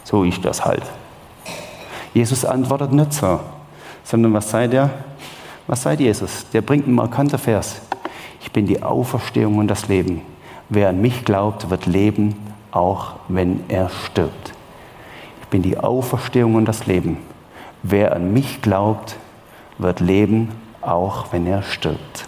So 0.04 0.24
ist 0.24 0.43
das 0.43 0.65
halt. 0.65 0.84
Jesus 2.13 2.43
antwortet 2.43 2.91
nicht 2.91 3.13
so, 3.13 3.39
sondern 4.04 4.34
was 4.34 4.50
sagt 4.50 4.74
er? 4.74 4.89
Was 5.67 5.84
sagt 5.84 6.02
Jesus? 6.02 6.45
Der 6.52 6.62
bringt 6.62 6.86
einen 6.86 6.95
markanten 6.95 7.39
Vers. 7.39 7.82
Ich 8.41 8.52
bin 8.52 8.65
die 8.65 8.84
Auferstehung 8.84 9.58
und 9.58 9.67
das 9.67 9.88
Leben. 9.88 10.21
Wer 10.67 10.89
an 10.89 11.02
mich 11.02 11.24
glaubt, 11.26 11.69
wird 11.69 11.86
leben, 11.86 12.36
auch 12.71 13.13
wenn 13.28 13.63
er 13.67 13.89
stirbt. 13.89 14.54
Ich 15.41 15.47
bin 15.47 15.62
die 15.62 15.78
Auferstehung 15.78 16.56
und 16.56 16.65
das 16.65 16.88
Leben. 16.88 17.17
Wer 17.84 18.15
an 18.15 18.34
mich 18.34 18.62
glaubt, 18.62 19.17
wird 19.78 20.00
leben, 20.00 20.50
auch 20.82 21.32
wenn 21.32 21.47
er 21.47 21.63
stirbt. 21.63 22.26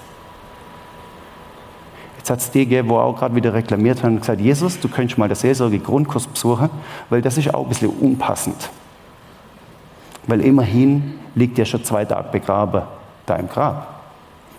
Jetzt 2.23 2.29
hat 2.29 2.39
es 2.39 2.51
die 2.51 2.59
gegeben, 2.59 2.87
wo 2.87 2.99
auch 2.99 3.17
gerade 3.19 3.35
wieder 3.35 3.53
reklamiert 3.53 4.01
haben 4.01 4.13
und 4.13 4.21
gesagt, 4.21 4.39
Jesus, 4.39 4.79
du 4.79 4.87
könntest 4.87 5.17
mal 5.17 5.27
den 5.27 5.35
Seelsorge-Grundkurs 5.35 6.27
besuchen, 6.27 6.69
weil 7.09 7.21
das 7.21 7.37
ist 7.37 7.53
auch 7.53 7.63
ein 7.63 7.67
bisschen 7.67 7.89
unpassend. 7.89 8.69
Weil 10.27 10.39
immerhin 10.39 11.15
liegt 11.35 11.59
er 11.59 11.65
schon 11.65 11.83
zwei 11.83 12.05
Tage 12.05 12.29
begraben 12.31 12.83
da 13.25 13.35
im 13.35 13.49
Grab. 13.49 14.05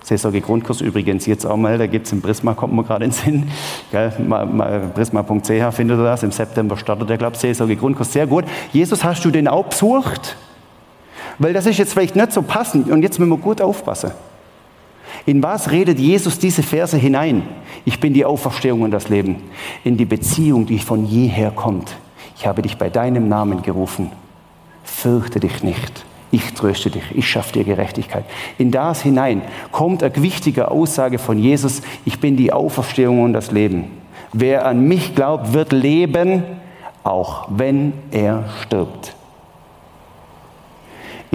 Seelsorge-Grundkurs 0.03 0.83
übrigens 0.83 1.25
jetzt 1.25 1.47
auch 1.47 1.57
mal, 1.57 1.79
da 1.79 1.87
gibt 1.87 2.05
es 2.05 2.13
im 2.13 2.21
Prisma, 2.21 2.53
kommt 2.53 2.75
man 2.75 2.85
gerade 2.85 3.07
in 3.07 3.13
den 3.13 3.49
Sinn. 3.91 4.93
Prisma.ch 4.95 5.75
findet 5.75 5.99
ihr 5.99 6.05
das, 6.05 6.23
im 6.23 6.33
September 6.33 6.77
startet 6.77 7.09
der, 7.09 7.17
glaube 7.17 7.33
ich, 7.37 7.41
Seelsorge-Grundkurs, 7.41 8.13
sehr 8.13 8.27
gut. 8.27 8.45
Jesus, 8.75 9.03
hast 9.03 9.25
du 9.25 9.31
den 9.31 9.49
auch 9.49 9.65
besucht? 9.65 10.37
Weil 11.39 11.55
das 11.55 11.65
ist 11.65 11.79
jetzt 11.79 11.95
vielleicht 11.95 12.15
nicht 12.15 12.31
so 12.31 12.43
passend 12.43 12.91
und 12.91 13.01
jetzt 13.01 13.19
müssen 13.19 13.31
wir 13.31 13.39
gut 13.39 13.63
aufpassen. 13.63 14.11
In 15.27 15.43
was 15.43 15.71
redet 15.71 15.99
Jesus 15.99 16.39
diese 16.39 16.63
Verse 16.63 16.97
hinein? 16.97 17.43
Ich 17.85 18.01
bin 18.01 18.13
die 18.13 18.25
Auferstehung 18.25 18.83
und 18.83 18.91
das 18.91 19.09
Leben. 19.09 19.37
In 19.85 19.97
die 19.97 20.05
Beziehung, 20.05 20.67
die 20.67 20.79
von 20.79 21.07
jeher 21.07 21.51
kommt. 21.51 21.97
Ich 22.37 22.47
habe 22.47 22.63
dich 22.63 22.77
bei 22.77 22.91
deinem 22.91 23.29
Namen 23.29 23.63
gerufen. 23.63 24.11
Fürchte 24.83 25.41
dich 25.41 25.63
nicht. 25.63 26.05
Ich 26.31 26.53
tröste 26.55 26.91
dich. 26.91 27.05
Ich 27.15 27.29
schaffe 27.29 27.53
dir 27.53 27.65
Gerechtigkeit. 27.65 28.25
In 28.59 28.71
das 28.71 29.03
hinein 29.03 29.43
kommt 29.71 30.03
eine 30.03 30.17
wichtige 30.17 30.71
Aussage 30.71 31.19
von 31.19 31.39
Jesus. 31.39 31.83
Ich 32.05 32.21
bin 32.21 32.37
die 32.37 32.53
Auferstehung 32.53 33.23
und 33.23 33.33
das 33.33 33.51
Leben. 33.51 33.85
Wer 34.33 34.67
an 34.67 34.87
mich 34.87 35.15
glaubt, 35.15 35.53
wird 35.53 35.73
leben, 35.73 36.43
auch 37.05 37.47
wenn 37.51 37.93
er 38.11 38.45
stirbt 38.63 39.15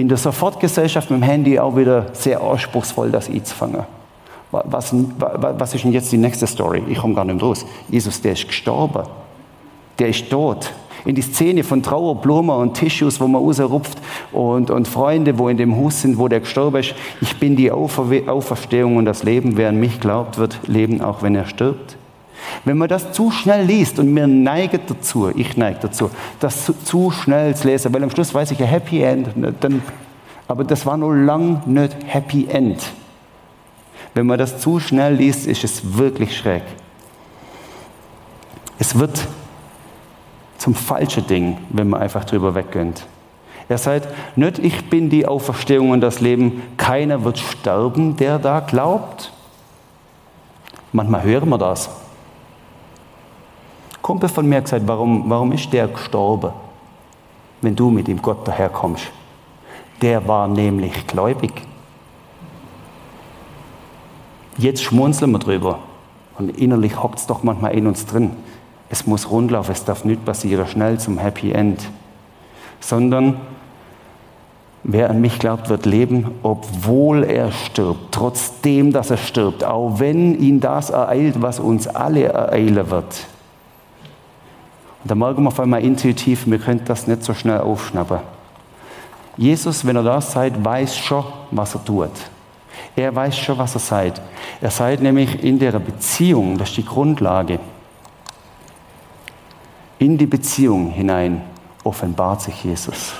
in 0.00 0.08
der 0.08 0.16
Sofortgesellschaft 0.16 1.10
mit 1.10 1.20
dem 1.20 1.22
Handy 1.22 1.58
auch 1.58 1.76
wieder 1.76 2.06
sehr 2.14 2.40
anspruchsvoll, 2.40 3.10
das 3.10 3.28
einzufangen. 3.28 3.84
Was, 4.50 4.94
was 5.18 5.74
ist 5.74 5.84
denn 5.84 5.92
jetzt 5.92 6.10
die 6.10 6.16
nächste 6.16 6.46
Story? 6.46 6.82
Ich 6.88 6.98
komme 6.98 7.14
gar 7.14 7.24
nicht 7.24 7.40
raus. 7.40 7.64
Jesus, 7.88 8.20
der 8.20 8.32
ist 8.32 8.48
gestorben. 8.48 9.04
Der 9.98 10.08
ist 10.08 10.28
tot. 10.28 10.72
In 11.04 11.14
die 11.14 11.22
Szene 11.22 11.62
von 11.62 11.82
Trauer, 11.82 12.16
Blumen 12.16 12.50
und 12.50 12.74
Tissues, 12.74 13.20
wo 13.20 13.28
man 13.28 13.42
rausrupft 13.42 13.98
und, 14.32 14.70
und 14.70 14.88
Freunde, 14.88 15.38
wo 15.38 15.48
in 15.48 15.56
dem 15.56 15.76
Haus 15.76 16.00
sind, 16.00 16.18
wo 16.18 16.28
der 16.28 16.40
gestorben 16.40 16.78
ist. 16.78 16.94
Ich 17.20 17.38
bin 17.38 17.54
die 17.54 17.70
Auferstehung 17.70 18.96
und 18.96 19.04
das 19.04 19.22
Leben. 19.22 19.56
Wer 19.56 19.68
an 19.68 19.78
mich 19.78 20.00
glaubt, 20.00 20.38
wird 20.38 20.58
leben, 20.66 21.00
auch 21.00 21.22
wenn 21.22 21.34
er 21.36 21.46
stirbt. 21.46 21.96
Wenn 22.64 22.76
man 22.76 22.88
das 22.88 23.12
zu 23.12 23.30
schnell 23.30 23.64
liest 23.64 23.98
und 23.98 24.12
mir 24.12 24.26
neigt 24.26 24.90
dazu, 24.90 25.30
ich 25.34 25.56
neige 25.56 25.78
dazu, 25.82 26.10
das 26.40 26.66
zu, 26.66 26.74
zu, 26.74 27.10
schnell 27.10 27.54
zu 27.56 27.68
lesen, 27.68 27.92
weil 27.94 28.02
am 28.02 28.10
Schluss 28.10 28.34
weiß 28.34 28.50
ich 28.50 28.60
ein 28.60 28.68
Happy 28.68 29.02
End, 29.02 29.28
dann, 29.60 29.82
aber 30.46 30.64
das 30.64 30.84
war 30.84 30.96
noch 30.96 31.12
lang 31.12 31.62
nicht 31.66 31.96
Happy 32.06 32.46
End. 32.50 32.92
Wenn 34.12 34.26
man 34.26 34.38
das 34.38 34.58
zu 34.58 34.78
schnell 34.78 35.14
liest, 35.14 35.46
ist 35.46 35.64
es 35.64 35.96
wirklich 35.96 36.36
schräg. 36.36 36.62
Es 38.78 38.98
wird 38.98 39.26
zum 40.58 40.74
falschen 40.74 41.26
Ding, 41.26 41.58
wenn 41.70 41.88
man 41.88 42.02
einfach 42.02 42.24
drüber 42.24 42.54
weggönnt. 42.54 43.06
Er 43.68 43.78
sagt, 43.78 44.08
nicht 44.36 44.58
ich 44.58 44.90
bin 44.90 45.08
die 45.08 45.26
Auferstehung 45.26 45.90
und 45.90 46.00
das 46.00 46.20
Leben, 46.20 46.62
keiner 46.76 47.24
wird 47.24 47.38
sterben, 47.38 48.16
der 48.16 48.38
da 48.38 48.60
glaubt. 48.60 49.32
Manchmal 50.92 51.22
hören 51.22 51.48
wir 51.48 51.58
das. 51.58 51.88
Kumpel 54.10 54.28
von 54.28 54.48
mir 54.48 54.60
gesagt, 54.60 54.82
warum, 54.88 55.30
warum 55.30 55.52
ist 55.52 55.72
der 55.72 55.86
gestorben, 55.86 56.50
wenn 57.62 57.76
du 57.76 57.90
mit 57.90 58.08
ihm 58.08 58.20
Gott 58.20 58.38
daherkommst? 58.48 59.04
Der 60.02 60.26
war 60.26 60.48
nämlich 60.48 61.06
gläubig. 61.06 61.52
Jetzt 64.58 64.82
schmunzeln 64.82 65.30
wir 65.30 65.38
drüber. 65.38 65.78
Und 66.36 66.58
innerlich 66.58 67.00
hockt 67.00 67.20
es 67.20 67.28
doch 67.28 67.44
manchmal 67.44 67.72
in 67.74 67.86
uns 67.86 68.04
drin. 68.04 68.32
Es 68.88 69.06
muss 69.06 69.30
rundlaufen, 69.30 69.70
es 69.70 69.84
darf 69.84 70.04
nicht 70.04 70.24
passieren, 70.24 70.66
schnell 70.66 70.98
zum 70.98 71.16
Happy 71.16 71.52
End. 71.52 71.88
Sondern 72.80 73.36
wer 74.82 75.08
an 75.08 75.20
mich 75.20 75.38
glaubt, 75.38 75.68
wird 75.68 75.86
leben, 75.86 76.32
obwohl 76.42 77.22
er 77.22 77.52
stirbt, 77.52 78.10
trotzdem, 78.10 78.92
dass 78.92 79.12
er 79.12 79.18
stirbt, 79.18 79.62
auch 79.62 80.00
wenn 80.00 80.36
ihn 80.36 80.58
das 80.58 80.90
ereilt, 80.90 81.40
was 81.40 81.60
uns 81.60 81.86
alle 81.86 82.24
ereilen 82.24 82.90
wird. 82.90 83.28
Und 85.02 85.10
da 85.10 85.14
merken 85.14 85.42
wir 85.42 85.48
auf 85.48 85.60
einmal 85.60 85.82
intuitiv, 85.82 86.46
wir 86.46 86.58
können 86.58 86.82
das 86.84 87.06
nicht 87.06 87.24
so 87.24 87.32
schnell 87.32 87.60
aufschnappen. 87.60 88.18
Jesus, 89.36 89.86
wenn 89.86 89.96
er 89.96 90.02
das 90.02 90.32
sagt, 90.32 90.62
weiß 90.62 90.96
schon, 90.96 91.24
was 91.50 91.74
er 91.74 91.84
tut. 91.84 92.10
Er 92.94 93.14
weiß 93.14 93.36
schon, 93.38 93.56
was 93.56 93.74
er 93.74 93.80
sagt. 93.80 94.20
Er 94.60 94.70
sagt 94.70 95.02
nämlich 95.02 95.42
in 95.42 95.58
der 95.58 95.72
Beziehung, 95.78 96.58
das 96.58 96.70
ist 96.70 96.76
die 96.76 96.84
Grundlage, 96.84 97.58
in 99.98 100.16
die 100.16 100.26
Beziehung 100.26 100.90
hinein 100.90 101.42
offenbart 101.84 102.40
sich 102.42 102.64
Jesus. 102.64 103.12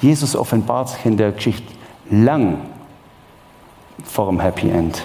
Jesus 0.00 0.36
offenbart 0.36 0.90
sich 0.90 1.06
in 1.06 1.16
der 1.16 1.32
Geschichte 1.32 1.72
lang 2.10 2.58
vor 4.04 4.26
dem 4.26 4.40
Happy 4.40 4.70
End. 4.70 5.04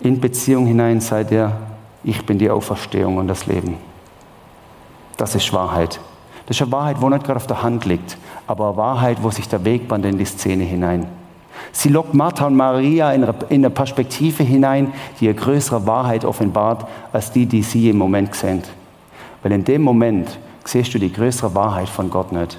In 0.00 0.20
Beziehung 0.20 0.66
hinein 0.66 1.00
seid 1.00 1.32
er 1.32 1.56
ich 2.04 2.24
bin 2.26 2.38
die 2.38 2.50
Auferstehung 2.50 3.16
und 3.18 3.28
das 3.28 3.46
Leben. 3.46 3.76
Das 5.16 5.34
ist 5.34 5.52
Wahrheit. 5.52 6.00
Das 6.46 6.56
ist 6.56 6.62
eine 6.62 6.72
Wahrheit, 6.72 7.00
wo 7.00 7.08
nicht 7.08 7.24
gerade 7.24 7.36
auf 7.36 7.46
der 7.46 7.62
Hand 7.62 7.84
liegt, 7.84 8.16
aber 8.46 8.68
eine 8.68 8.76
Wahrheit, 8.76 9.22
wo 9.22 9.30
sich 9.30 9.48
der 9.48 9.64
Weg 9.64 9.88
band 9.88 10.04
in 10.04 10.18
die 10.18 10.24
Szene 10.24 10.64
hinein. 10.64 11.06
Sie 11.70 11.88
lockt 11.88 12.14
Martha 12.14 12.46
und 12.46 12.56
Maria 12.56 13.12
in 13.12 13.24
eine 13.24 13.70
Perspektive 13.70 14.42
hinein, 14.42 14.92
die 15.20 15.28
eine 15.28 15.36
größere 15.36 15.86
Wahrheit 15.86 16.24
offenbart, 16.24 16.86
als 17.12 17.30
die, 17.30 17.46
die 17.46 17.62
sie 17.62 17.90
im 17.90 17.98
Moment 17.98 18.34
sehen. 18.34 18.62
Weil 19.42 19.52
in 19.52 19.64
dem 19.64 19.82
Moment 19.82 20.38
siehst 20.64 20.92
du 20.94 20.98
die 20.98 21.12
größere 21.12 21.54
Wahrheit 21.54 21.88
von 21.88 22.10
Gott 22.10 22.32
nicht. 22.32 22.58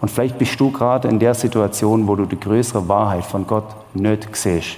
Und 0.00 0.10
vielleicht 0.10 0.38
bist 0.38 0.60
du 0.60 0.70
gerade 0.70 1.08
in 1.08 1.18
der 1.18 1.34
Situation, 1.34 2.06
wo 2.06 2.16
du 2.16 2.26
die 2.26 2.38
größere 2.38 2.86
Wahrheit 2.88 3.24
von 3.24 3.46
Gott 3.46 3.64
nicht 3.94 4.28
siehst. 4.36 4.76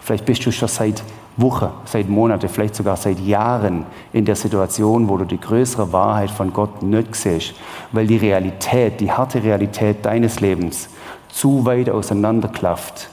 Vielleicht 0.00 0.24
bist 0.24 0.44
du 0.44 0.52
schon 0.52 0.68
seit 0.68 1.02
Wochen, 1.40 1.68
seit 1.84 2.08
Monaten, 2.08 2.48
vielleicht 2.48 2.74
sogar 2.74 2.96
seit 2.96 3.20
Jahren 3.20 3.86
in 4.12 4.24
der 4.24 4.36
Situation, 4.36 5.08
wo 5.08 5.16
du 5.16 5.24
die 5.24 5.40
größere 5.40 5.92
Wahrheit 5.92 6.30
von 6.30 6.52
Gott 6.52 6.82
nicht 6.82 7.14
siehst, 7.14 7.54
weil 7.92 8.06
die 8.06 8.16
Realität, 8.16 9.00
die 9.00 9.10
harte 9.10 9.42
Realität 9.42 10.04
deines 10.04 10.40
Lebens 10.40 10.88
zu 11.28 11.64
weit 11.64 11.90
auseinanderklafft 11.90 13.08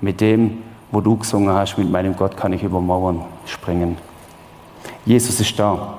mit 0.00 0.20
dem, 0.20 0.58
wo 0.90 1.00
du 1.00 1.16
gesungen 1.16 1.54
hast, 1.54 1.78
mit 1.78 1.90
meinem 1.90 2.16
Gott 2.16 2.36
kann 2.36 2.52
ich 2.52 2.62
über 2.62 2.80
Mauern 2.80 3.24
springen. 3.46 3.96
Jesus 5.06 5.38
ist 5.38 5.58
da. 5.58 5.98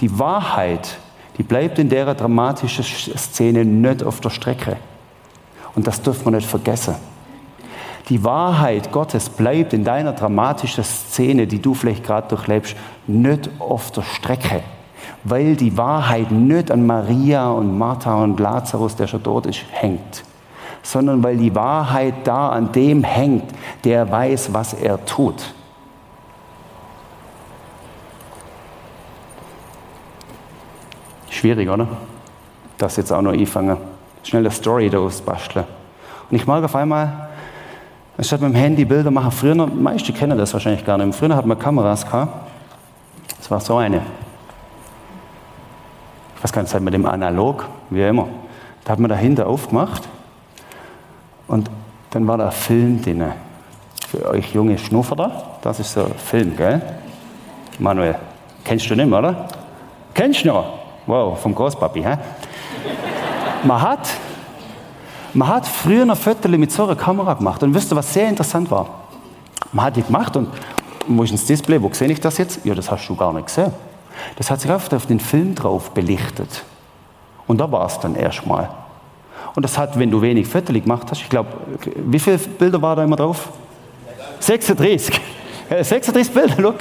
Die 0.00 0.18
Wahrheit, 0.18 0.98
die 1.36 1.42
bleibt 1.42 1.78
in 1.78 1.88
der 1.88 2.14
dramatischen 2.14 2.84
Szene 2.84 3.64
nicht 3.64 4.02
auf 4.02 4.20
der 4.20 4.30
Strecke. 4.30 4.76
Und 5.74 5.86
das 5.86 6.00
dürfen 6.00 6.26
wir 6.26 6.32
nicht 6.32 6.48
vergessen. 6.48 6.94
Die 8.10 8.24
Wahrheit 8.24 8.90
Gottes 8.90 9.30
bleibt 9.30 9.72
in 9.72 9.84
deiner 9.84 10.12
dramatischen 10.12 10.82
Szene, 10.82 11.46
die 11.46 11.62
du 11.62 11.74
vielleicht 11.74 12.04
gerade 12.04 12.26
durchlebst, 12.26 12.74
nicht 13.06 13.48
auf 13.60 13.92
der 13.92 14.02
Strecke. 14.02 14.64
Weil 15.22 15.54
die 15.54 15.76
Wahrheit 15.76 16.32
nicht 16.32 16.72
an 16.72 16.86
Maria 16.86 17.50
und 17.50 17.78
Martha 17.78 18.20
und 18.20 18.40
Lazarus, 18.40 18.96
der 18.96 19.06
schon 19.06 19.22
dort 19.22 19.46
ist, 19.46 19.60
hängt. 19.70 20.24
Sondern 20.82 21.22
weil 21.22 21.36
die 21.36 21.54
Wahrheit 21.54 22.14
da 22.24 22.48
an 22.48 22.72
dem 22.72 23.04
hängt, 23.04 23.44
der 23.84 24.10
weiß, 24.10 24.52
was 24.52 24.74
er 24.74 25.04
tut. 25.04 25.54
Schwierig, 31.28 31.68
oder? 31.68 31.86
Das 32.76 32.96
jetzt 32.96 33.12
auch 33.12 33.22
noch 33.22 33.32
anfangen. 33.32 33.76
Schnell 34.24 34.42
eine 34.42 34.50
Story 34.50 34.90
daraus 34.90 35.20
basteln. 35.20 35.64
Und 36.28 36.36
ich 36.36 36.46
mag 36.46 36.64
auf 36.64 36.74
einmal, 36.74 37.29
anstatt 38.20 38.42
mit 38.42 38.52
dem 38.52 38.56
Handy 38.56 38.84
Bilder 38.84 39.10
machen, 39.10 39.30
früher, 39.30 39.54
noch, 39.54 39.72
meiste 39.72 40.12
kennen 40.12 40.36
das 40.36 40.52
wahrscheinlich 40.52 40.84
gar 40.84 40.98
nicht, 40.98 41.14
früher 41.14 41.34
hatten 41.34 41.48
wir 41.48 41.56
Kameras 41.56 42.04
gehabt. 42.04 42.50
Das 43.38 43.50
war 43.50 43.60
so 43.60 43.78
eine. 43.78 44.02
Ich 46.36 46.44
weiß 46.44 46.52
gar 46.52 46.60
nicht, 46.60 46.80
mit 46.80 46.92
dem 46.92 47.06
Analog, 47.06 47.64
wie 47.88 48.02
immer. 48.02 48.28
Da 48.84 48.92
hat 48.92 48.98
man 48.98 49.08
dahinter 49.08 49.46
aufgemacht 49.46 50.02
und 51.48 51.70
dann 52.10 52.28
war 52.28 52.36
da 52.36 52.46
ein 52.46 52.52
Film 52.52 53.00
drin. 53.00 53.24
Für 54.06 54.28
euch 54.28 54.52
junge 54.52 54.76
Schnufferer, 54.76 55.30
das 55.62 55.80
ist 55.80 55.94
so 55.94 56.04
ein 56.04 56.14
Film, 56.14 56.54
gell? 56.54 56.82
Manuel, 57.78 58.16
kennst 58.64 58.90
du 58.90 58.96
nicht 58.96 59.08
mehr, 59.08 59.18
oder? 59.18 59.48
Kennst 60.12 60.44
du 60.44 60.48
noch? 60.48 60.74
Wow, 61.06 61.40
vom 61.40 61.54
Großpapi, 61.54 62.02
hä? 62.02 62.18
Man 63.64 63.80
hat, 63.80 64.10
man 65.34 65.48
hat 65.48 65.66
früher 65.66 66.04
noch 66.04 66.16
Fotos 66.16 66.50
mit 66.50 66.72
so 66.72 66.84
einer 66.84 66.96
Kamera 66.96 67.34
gemacht 67.34 67.62
und 67.62 67.74
wisst 67.74 67.92
ihr, 67.92 67.96
was 67.96 68.12
sehr 68.12 68.28
interessant 68.28 68.70
war? 68.70 68.86
Man 69.72 69.86
hat 69.86 69.96
die 69.96 70.02
gemacht 70.02 70.36
und 70.36 70.48
wo 71.06 71.22
ist 71.22 71.32
das 71.32 71.44
Display? 71.44 71.80
Wo 71.80 71.90
sehe 71.92 72.08
ich 72.08 72.20
das 72.20 72.38
jetzt? 72.38 72.64
Ja, 72.64 72.74
das 72.74 72.90
hast 72.90 73.08
du 73.08 73.14
gar 73.14 73.32
nicht 73.32 73.46
gesehen. 73.46 73.72
Das 74.36 74.50
hat 74.50 74.60
sich 74.60 74.70
oft 74.70 74.92
auf 74.94 75.06
den 75.06 75.20
Film 75.20 75.54
drauf 75.54 75.90
belichtet. 75.92 76.64
Und 77.46 77.58
da 77.58 77.70
war 77.70 77.86
es 77.86 77.98
dann 77.98 78.14
erstmal. 78.14 78.68
Und 79.54 79.64
das 79.64 79.76
hat, 79.78 79.98
wenn 79.98 80.10
du 80.10 80.20
wenig 80.20 80.46
Fotos 80.46 80.74
gemacht 80.74 81.06
hast, 81.10 81.22
ich 81.22 81.28
glaube, 81.28 81.48
wie 81.96 82.18
viele 82.18 82.38
Bilder 82.38 82.80
war 82.80 82.96
da 82.96 83.04
immer 83.04 83.16
drauf? 83.16 83.48
36. 84.40 85.20
36 85.80 86.32
Bilder, 86.34 86.62
look. 86.62 86.76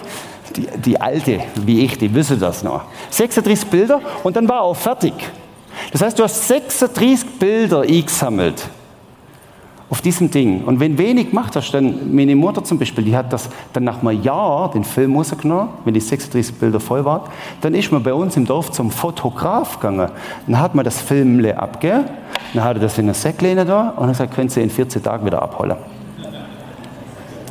Die, 0.55 0.67
die 0.77 0.99
alte, 0.99 1.41
wie 1.55 1.85
ich, 1.85 1.97
die 1.97 2.13
wissen 2.13 2.39
das 2.39 2.63
noch. 2.63 2.81
36 3.11 3.69
Bilder 3.69 4.01
und 4.23 4.35
dann 4.35 4.49
war 4.49 4.61
auch 4.61 4.75
fertig. 4.75 5.13
Das 5.91 6.01
heißt, 6.01 6.19
du 6.19 6.23
hast 6.23 6.47
36 6.47 7.39
Bilder 7.39 7.81
eingesammelt 7.81 8.69
auf 9.89 10.01
diesem 10.01 10.29
Ding. 10.29 10.63
Und 10.65 10.79
wenn 10.79 10.97
wenig 10.97 11.29
gemacht 11.29 11.55
hast, 11.55 11.71
dann, 11.71 12.13
meine 12.15 12.35
Mutter 12.35 12.63
zum 12.63 12.77
Beispiel, 12.77 13.03
die 13.03 13.15
hat 13.15 13.33
das 13.33 13.49
dann 13.73 13.83
nach 13.83 14.03
einem 14.03 14.21
Jahr 14.21 14.69
den 14.71 14.83
Film 14.83 15.15
rausgenommen, 15.15 15.69
wenn 15.83 15.93
die 15.93 15.99
36 15.99 16.55
Bilder 16.55 16.79
voll 16.79 17.03
waren, 17.05 17.21
dann 17.61 17.73
ist 17.73 17.91
man 17.91 18.03
bei 18.03 18.13
uns 18.13 18.37
im 18.37 18.45
Dorf 18.45 18.71
zum 18.71 18.91
Fotograf 18.91 19.79
gegangen. 19.79 20.09
Dann 20.45 20.59
hat 20.59 20.75
man 20.75 20.85
das 20.85 21.01
Film 21.01 21.43
abgegeben, 21.45 22.05
dann 22.53 22.63
hat 22.63 22.77
er 22.77 22.81
das 22.81 22.97
in 22.99 23.05
einer 23.05 23.15
Säcklehne 23.15 23.65
da 23.65 23.89
und 23.89 24.07
dann 24.07 24.15
sagt, 24.15 24.35
können 24.35 24.49
Sie 24.49 24.61
in 24.61 24.69
14 24.69 25.01
Tagen 25.01 25.25
wieder 25.25 25.41
abholen. 25.41 25.77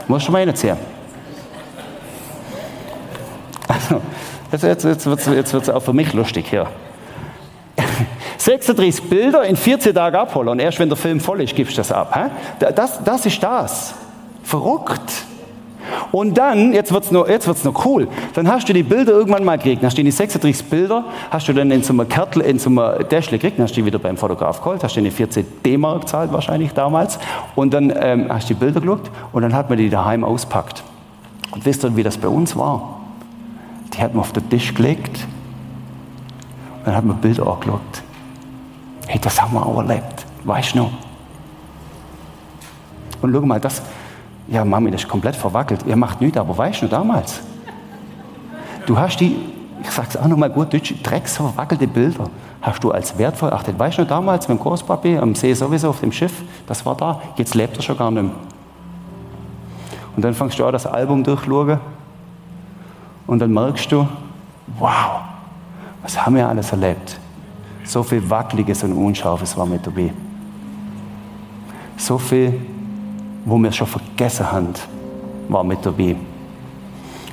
Muss 0.07 0.23
schon 0.23 0.33
mal 0.33 0.47
erzählen. 0.47 0.79
Also, 3.67 4.01
jetzt, 4.53 4.85
jetzt, 4.85 5.07
jetzt 5.07 5.53
wird 5.53 5.63
es 5.65 5.71
auch 5.71 5.83
für 5.83 5.93
mich 5.93 6.13
lustig 6.15 6.47
hier. 6.49 6.67
36 8.39 9.05
Bilder 9.05 9.45
in 9.45 9.57
14 9.57 9.95
Tagen 9.95 10.17
abholen 10.17 10.49
und 10.49 10.59
erst 10.61 10.79
wenn 10.79 10.89
der 10.89 10.97
Film 10.97 11.21
voll 11.21 11.43
ist, 11.43 11.55
gibst 11.55 11.75
du 11.75 11.81
das 11.81 11.93
ab. 11.93 12.15
He? 12.15 12.67
Das, 12.75 13.03
das 13.05 13.27
ist 13.27 13.43
das. 13.43 13.95
Verrückt. 14.43 15.25
Und 16.13 16.39
dann, 16.39 16.73
jetzt 16.73 16.93
wird 16.93 17.05
es 17.05 17.11
noch, 17.11 17.27
noch 17.65 17.85
cool, 17.85 18.09
dann 18.35 18.49
hast 18.49 18.69
du 18.69 18.73
die 18.73 18.83
Bilder 18.83 19.13
irgendwann 19.13 19.45
mal 19.45 19.57
gekriegt, 19.57 19.83
hast 19.83 19.97
du 19.97 20.03
die 20.03 20.11
36 20.11 20.67
Bilder, 20.67 21.05
hast 21.31 21.49
du 21.49 21.53
dann 21.53 21.71
in 21.71 21.83
so 21.83 21.93
einem 21.93 22.09
Kärtel, 22.09 22.43
in 22.43 22.59
so 22.59 22.71
einem 22.71 23.09
Täschle 23.09 23.39
gekriegt, 23.39 23.59
dann 23.59 23.65
hast 23.65 23.73
du 23.73 23.81
die 23.81 23.87
wieder 23.87 23.99
beim 23.99 24.17
Fotograf 24.17 24.61
geholt, 24.61 24.83
hast 24.83 24.97
du 24.97 25.01
die 25.01 25.11
14 25.11 25.47
D-Mark 25.65 26.03
gezahlt 26.03 26.33
wahrscheinlich 26.33 26.73
damals 26.73 27.19
und 27.55 27.75
dann 27.75 27.93
ähm, 27.99 28.27
hast 28.29 28.49
du 28.49 28.55
die 28.55 28.61
Bilder 28.61 28.81
geschaut 28.81 29.11
und 29.33 29.43
dann 29.43 29.55
hat 29.55 29.69
man 29.69 29.79
die 29.79 29.91
daheim 29.91 30.25
auspackt. 30.25 30.83
Und 31.51 31.65
wisst 31.65 31.85
ihr, 31.85 31.97
wie 31.97 32.03
das 32.03 32.19
bei 32.19 32.29
uns 32.29 32.57
war? 32.57 33.01
Die 33.95 33.99
hat 33.99 34.15
man 34.15 34.21
auf 34.21 34.33
den 34.33 34.49
Tisch 34.49 34.75
gelegt 34.75 35.27
und 36.79 36.87
dann 36.87 36.97
hat 36.97 37.05
man 37.05 37.17
Bilder 37.19 37.47
angeschaut. 37.47 37.81
Hey, 39.09 39.19
das 39.19 39.41
haben 39.41 39.55
wir 39.55 39.65
auch 39.65 39.79
erlebt. 39.79 40.27
Weißt 40.45 40.75
du 40.75 40.79
noch? 40.79 40.91
Und 43.23 43.33
schau 43.33 43.41
mal, 43.41 43.59
das, 43.59 43.83
ja, 44.47 44.65
Mami, 44.65 44.91
das 44.91 45.03
ist 45.03 45.09
komplett 45.09 45.35
verwackelt. 45.35 45.85
Ihr 45.87 45.97
macht 45.97 46.21
nichts, 46.21 46.37
aber 46.37 46.57
weißt 46.57 46.83
du 46.83 46.85
noch 46.85 46.91
damals? 46.91 47.41
Du 48.87 48.99
hast 48.99 49.19
die, 49.19 49.35
ich 49.83 49.91
sag's 49.91 50.15
auch 50.17 50.27
nochmal 50.27 50.51
gut 50.51 50.73
deutsch, 50.73 50.95
drecksverwackelte 51.03 51.87
Bilder 51.87 52.31
hast 52.61 52.85
du 52.85 52.91
als 52.91 53.17
wertvoll 53.17 53.49
erachtet. 53.49 53.79
Weißt 53.79 53.97
du 53.97 54.03
noch 54.03 54.09
damals 54.09 54.47
mit 54.47 54.59
dem 54.59 54.63
Großpapi 54.63 55.17
am 55.17 55.35
See 55.35 55.55
sowieso 55.55 55.89
auf 55.89 56.01
dem 56.01 56.13
Schiff? 56.13 56.43
Das 56.67 56.85
war 56.85 56.95
da. 56.95 57.21
Jetzt 57.37 57.55
lebt 57.55 57.77
er 57.77 57.83
schon 57.83 57.97
gar 57.97 58.11
nicht 58.11 58.23
mehr. 58.23 58.33
Und 60.17 60.23
dann 60.23 60.35
fängst 60.35 60.59
du 60.59 60.67
auch 60.67 60.73
das 60.73 60.87
Album 60.87 61.25
durchschauen 61.25 61.81
und 63.27 63.39
dann 63.39 63.53
merkst 63.53 63.91
du, 63.91 64.07
wow, 64.79 65.21
was 66.03 66.27
haben 66.27 66.35
wir 66.35 66.49
alles 66.49 66.73
erlebt? 66.73 67.19
So 67.89 68.03
viel 68.03 68.29
Wackeliges 68.29 68.85
und 68.85 68.93
Unscharfes 68.93 69.57
war 69.57 69.65
mit 69.65 69.87
dabei. 69.87 70.13
So 71.97 72.19
viel, 72.19 72.61
wo 73.47 73.57
wir 73.57 73.73
schon 73.73 73.87
vergessen 73.87 74.53
haben, 74.53 74.75
war 75.49 75.65
mit 75.65 75.87
dabei. 75.87 76.15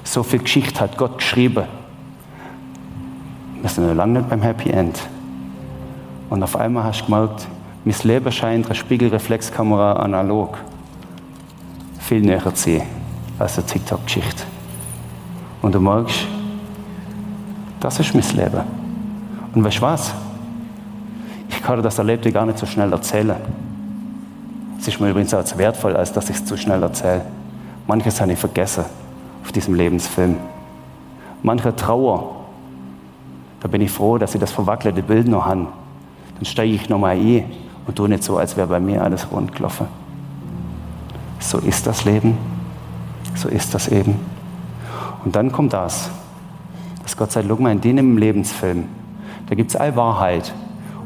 So 0.06 0.24
viel 0.24 0.40
Geschichte 0.40 0.80
hat 0.80 0.98
Gott 0.98 1.18
geschrieben. 1.18 1.66
Wir 3.60 3.70
sind 3.70 3.86
noch 3.86 3.96
lange 3.96 4.20
nicht 4.20 4.30
beim 4.30 4.42
Happy 4.42 4.70
End. 4.70 4.98
Und 6.30 6.42
auf 6.42 6.56
einmal 6.56 6.86
hast 6.86 7.02
du 7.02 7.06
gemerkt, 7.08 7.48
mein 7.84 7.96
Leben 8.04 8.32
scheint 8.32 8.68
eine 8.68 8.76
Spiegelreflexkamera 8.76 9.94
analog 9.98 10.58
viel 12.00 12.22
näher 12.22 12.56
zu 12.56 12.64
sehen 12.64 12.84
als 13.38 13.58
eine 13.58 13.68
TikTok-Geschichte. 13.68 14.44
Und 15.62 15.76
du 15.76 15.82
merkst, 15.82 16.28
das 17.82 18.00
ist 18.00 18.14
mein 18.14 18.38
Leben. 18.38 18.62
Und 19.54 19.62
weißt 19.62 19.80
du 19.80 19.82
was? 19.82 20.16
Kann 21.66 21.82
das 21.82 21.98
Erlebte 21.98 22.32
gar 22.32 22.46
nicht 22.46 22.60
so 22.60 22.68
schnell 22.68 22.92
erzählen. 22.94 23.38
Es 24.80 24.88
ist 24.88 25.00
mir 25.00 25.10
übrigens 25.10 25.34
auch 25.34 25.44
zu 25.44 25.58
wertvoll, 25.58 25.96
als 25.96 26.14
dass 26.14 26.30
ich 26.30 26.36
es 26.36 26.46
zu 26.46 26.56
schnell 26.58 26.84
erzähle. 26.84 27.22
Manches 27.88 28.22
habe 28.22 28.34
ich 28.34 28.40
vergessen 28.40 28.86
auf 29.44 29.52
diesem 29.52 29.74
Lebensfilm. 29.74 30.38
Manche 31.42 31.76
Trauer, 31.76 32.36
da 33.62 33.68
bin 33.68 33.82
ich 33.82 33.90
froh, 33.90 34.20
dass 34.20 34.36
ich 34.36 34.40
das 34.40 34.52
verwackelte 34.52 35.02
Bild 35.02 35.28
noch 35.28 35.46
habe. 35.46 35.68
Dann 36.36 36.46
steige 36.46 36.74
ich 36.74 36.88
nochmal 36.88 37.16
ein 37.18 37.46
und 37.88 37.96
tue 37.96 38.10
nicht 38.10 38.24
so, 38.24 38.38
als 38.38 38.56
wäre 38.56 38.68
bei 38.68 38.80
mir 38.80 39.04
alles 39.04 39.32
rund 39.32 39.56
gelaufen. 39.56 39.88
So 41.40 41.58
ist 41.58 41.88
das 41.88 42.06
Leben. 42.06 42.38
So 43.34 43.50
ist 43.50 43.74
das 43.74 43.88
eben. 43.88 44.20
Und 45.24 45.36
dann 45.36 45.52
kommt 45.52 45.74
das, 45.74 46.12
dass 47.02 47.18
Gott 47.18 47.32
sagt, 47.32 47.50
guck 47.50 47.60
mal, 47.60 47.72
in 47.72 47.82
dem 47.82 48.20
Lebensfilm, 48.20 48.86
da 49.48 49.56
gibt 49.56 49.72
es 49.72 49.76
all 49.76 49.96
Wahrheit. 49.96 50.54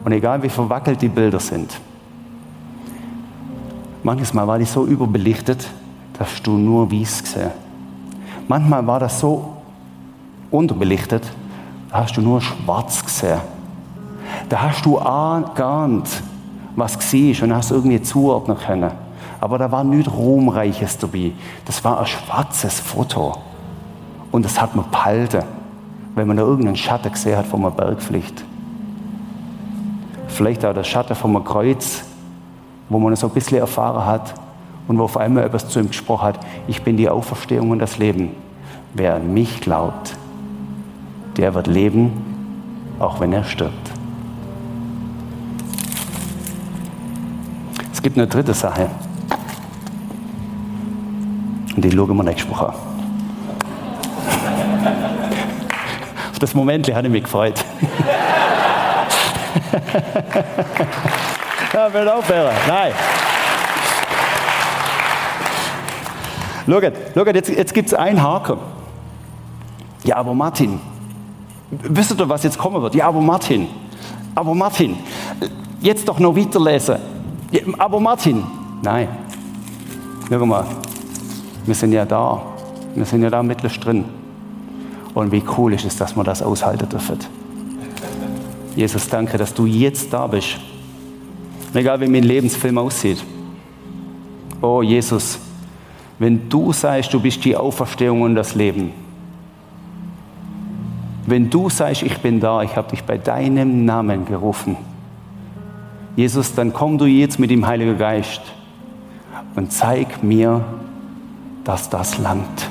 Und 0.03 0.11
egal 0.11 0.41
wie 0.41 0.49
verwackelt 0.49 1.01
die 1.01 1.09
Bilder 1.09 1.39
sind, 1.39 1.79
manches 4.03 4.33
Mal 4.33 4.47
war 4.47 4.57
die 4.57 4.65
so 4.65 4.85
überbelichtet, 4.85 5.67
dass 6.17 6.41
du 6.41 6.51
nur 6.51 6.91
weiß 6.91 7.23
gesehen. 7.23 7.51
Manchmal 8.47 8.85
war 8.87 8.99
das 8.99 9.19
so 9.19 9.57
unterbelichtet, 10.51 11.23
da 11.91 11.99
hast 12.03 12.17
du 12.17 12.21
nur 12.21 12.41
schwarz 12.41 13.03
gesehen. 13.03 13.39
Da 14.47 14.61
hast 14.61 14.85
du 14.85 14.97
ahnt, 14.97 16.11
was 16.75 16.97
war 16.97 17.43
und 17.43 17.55
hast 17.55 17.71
irgendwie 17.71 18.01
zuordnen 18.01 18.57
können. 18.57 18.91
Aber 19.41 19.57
da 19.57 19.71
war 19.71 19.83
nichts 19.83 20.11
Ruhmreiches 20.11 20.97
dabei. 20.97 21.31
Das 21.65 21.83
war 21.83 21.99
ein 21.99 22.05
schwarzes 22.05 22.79
Foto. 22.79 23.37
Und 24.31 24.45
das 24.45 24.59
hat 24.61 24.75
man 24.75 24.89
behalten, 24.89 25.43
wenn 26.15 26.27
man 26.27 26.37
da 26.37 26.43
irgendeinen 26.43 26.75
Schatten 26.75 27.11
gesehen 27.11 27.37
hat 27.37 27.45
von 27.45 27.61
einer 27.61 27.71
Bergpflicht 27.71 28.43
vielleicht 30.39 30.63
auch 30.63 30.73
der 30.73 30.85
Schatten 30.85 31.15
vom 31.15 31.43
Kreuz, 31.43 32.05
wo 32.87 32.97
man 32.97 33.13
so 33.17 33.27
ein 33.27 33.33
bisschen 33.33 33.57
erfahren 33.57 34.05
hat 34.05 34.33
und 34.87 34.97
wo 34.97 35.03
auf 35.03 35.17
einmal 35.17 35.43
etwas 35.43 35.67
zu 35.67 35.81
ihm 35.81 35.89
gesprochen 35.89 36.27
hat, 36.27 36.39
ich 36.65 36.81
bin 36.81 36.95
die 36.95 37.09
Auferstehung 37.09 37.71
und 37.71 37.79
das 37.79 37.97
Leben. 37.97 38.31
Wer 38.93 39.15
an 39.15 39.33
mich 39.33 39.59
glaubt, 39.59 40.15
der 41.35 41.53
wird 41.55 41.67
leben, 41.67 42.13
auch 42.99 43.19
wenn 43.19 43.33
er 43.33 43.43
stirbt. 43.43 43.91
Es 47.91 48.01
gibt 48.01 48.17
eine 48.17 48.27
dritte 48.27 48.53
Sache. 48.53 48.89
Und 51.75 51.83
die 51.83 51.91
schauen 51.91 52.15
wir 52.15 52.23
nächste 52.23 52.49
Woche. 52.49 52.67
Auf 56.31 56.39
das 56.39 56.53
Moment 56.53 56.87
habe 56.95 57.07
ich 57.07 57.11
mich 57.11 57.23
gefreut. 57.23 57.61
ja, 61.73 61.93
will 61.93 62.09
aufhören. 62.09 62.55
Nein. 62.67 62.93
Schaut, 66.67 66.93
schaut 67.15 67.35
jetzt, 67.35 67.49
jetzt 67.49 67.73
gibt 67.73 67.87
es 67.87 67.93
einen 67.93 68.21
Haken. 68.21 68.57
Ja, 70.03 70.17
aber 70.17 70.33
Martin, 70.33 70.79
wisst 71.71 72.19
ihr, 72.19 72.29
was 72.29 72.43
jetzt 72.43 72.57
kommen 72.57 72.81
wird? 72.81 72.95
Ja, 72.95 73.07
aber 73.07 73.21
Martin, 73.21 73.67
aber 74.35 74.53
Martin, 74.53 74.97
jetzt 75.81 76.07
doch 76.07 76.19
noch 76.19 76.35
weiterlesen. 76.35 76.97
Ja, 77.51 77.61
aber 77.77 77.99
Martin, 77.99 78.43
nein. 78.81 79.07
Schau 80.29 80.45
mal, 80.45 80.65
wir 81.65 81.75
sind 81.75 81.91
ja 81.91 82.05
da. 82.05 82.41
Wir 82.95 83.05
sind 83.05 83.23
ja 83.23 83.29
da 83.29 83.41
mittlerweile 83.41 83.79
drin. 83.79 84.05
Und 85.13 85.31
wie 85.31 85.43
cool 85.57 85.73
ist 85.73 85.85
es, 85.85 85.97
dass 85.97 86.15
wir 86.15 86.23
das 86.23 86.41
aushalten 86.41 86.87
dürfen. 86.87 87.19
Jesus, 88.79 89.09
danke, 89.09 89.37
dass 89.37 89.53
du 89.53 89.65
jetzt 89.65 90.13
da 90.13 90.25
bist. 90.25 90.55
Egal 91.73 91.99
wie 91.99 92.07
mein 92.07 92.23
Lebensfilm 92.23 92.77
aussieht. 92.77 93.21
Oh 94.61 94.81
Jesus, 94.81 95.37
wenn 96.17 96.47
du 96.47 96.71
sagst, 96.71 97.13
du 97.13 97.19
bist 97.19 97.43
die 97.43 97.57
Auferstehung 97.57 98.21
und 98.21 98.35
das 98.35 98.55
Leben, 98.55 98.93
wenn 101.25 101.49
du 101.49 101.69
sagst, 101.69 102.03
ich 102.03 102.19
bin 102.19 102.39
da, 102.39 102.63
ich 102.63 102.77
habe 102.77 102.91
dich 102.91 103.03
bei 103.03 103.17
deinem 103.17 103.83
Namen 103.83 104.23
gerufen, 104.23 104.77
Jesus, 106.15 106.55
dann 106.55 106.71
komm 106.71 106.97
du 106.97 107.03
jetzt 107.03 107.37
mit 107.37 107.51
dem 107.51 107.67
Heiligen 107.67 107.97
Geist 107.97 108.41
und 109.55 109.73
zeig 109.73 110.23
mir, 110.23 110.63
dass 111.65 111.89
das 111.89 112.17
langt. 112.17 112.69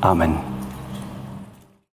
Amen. 0.00 0.51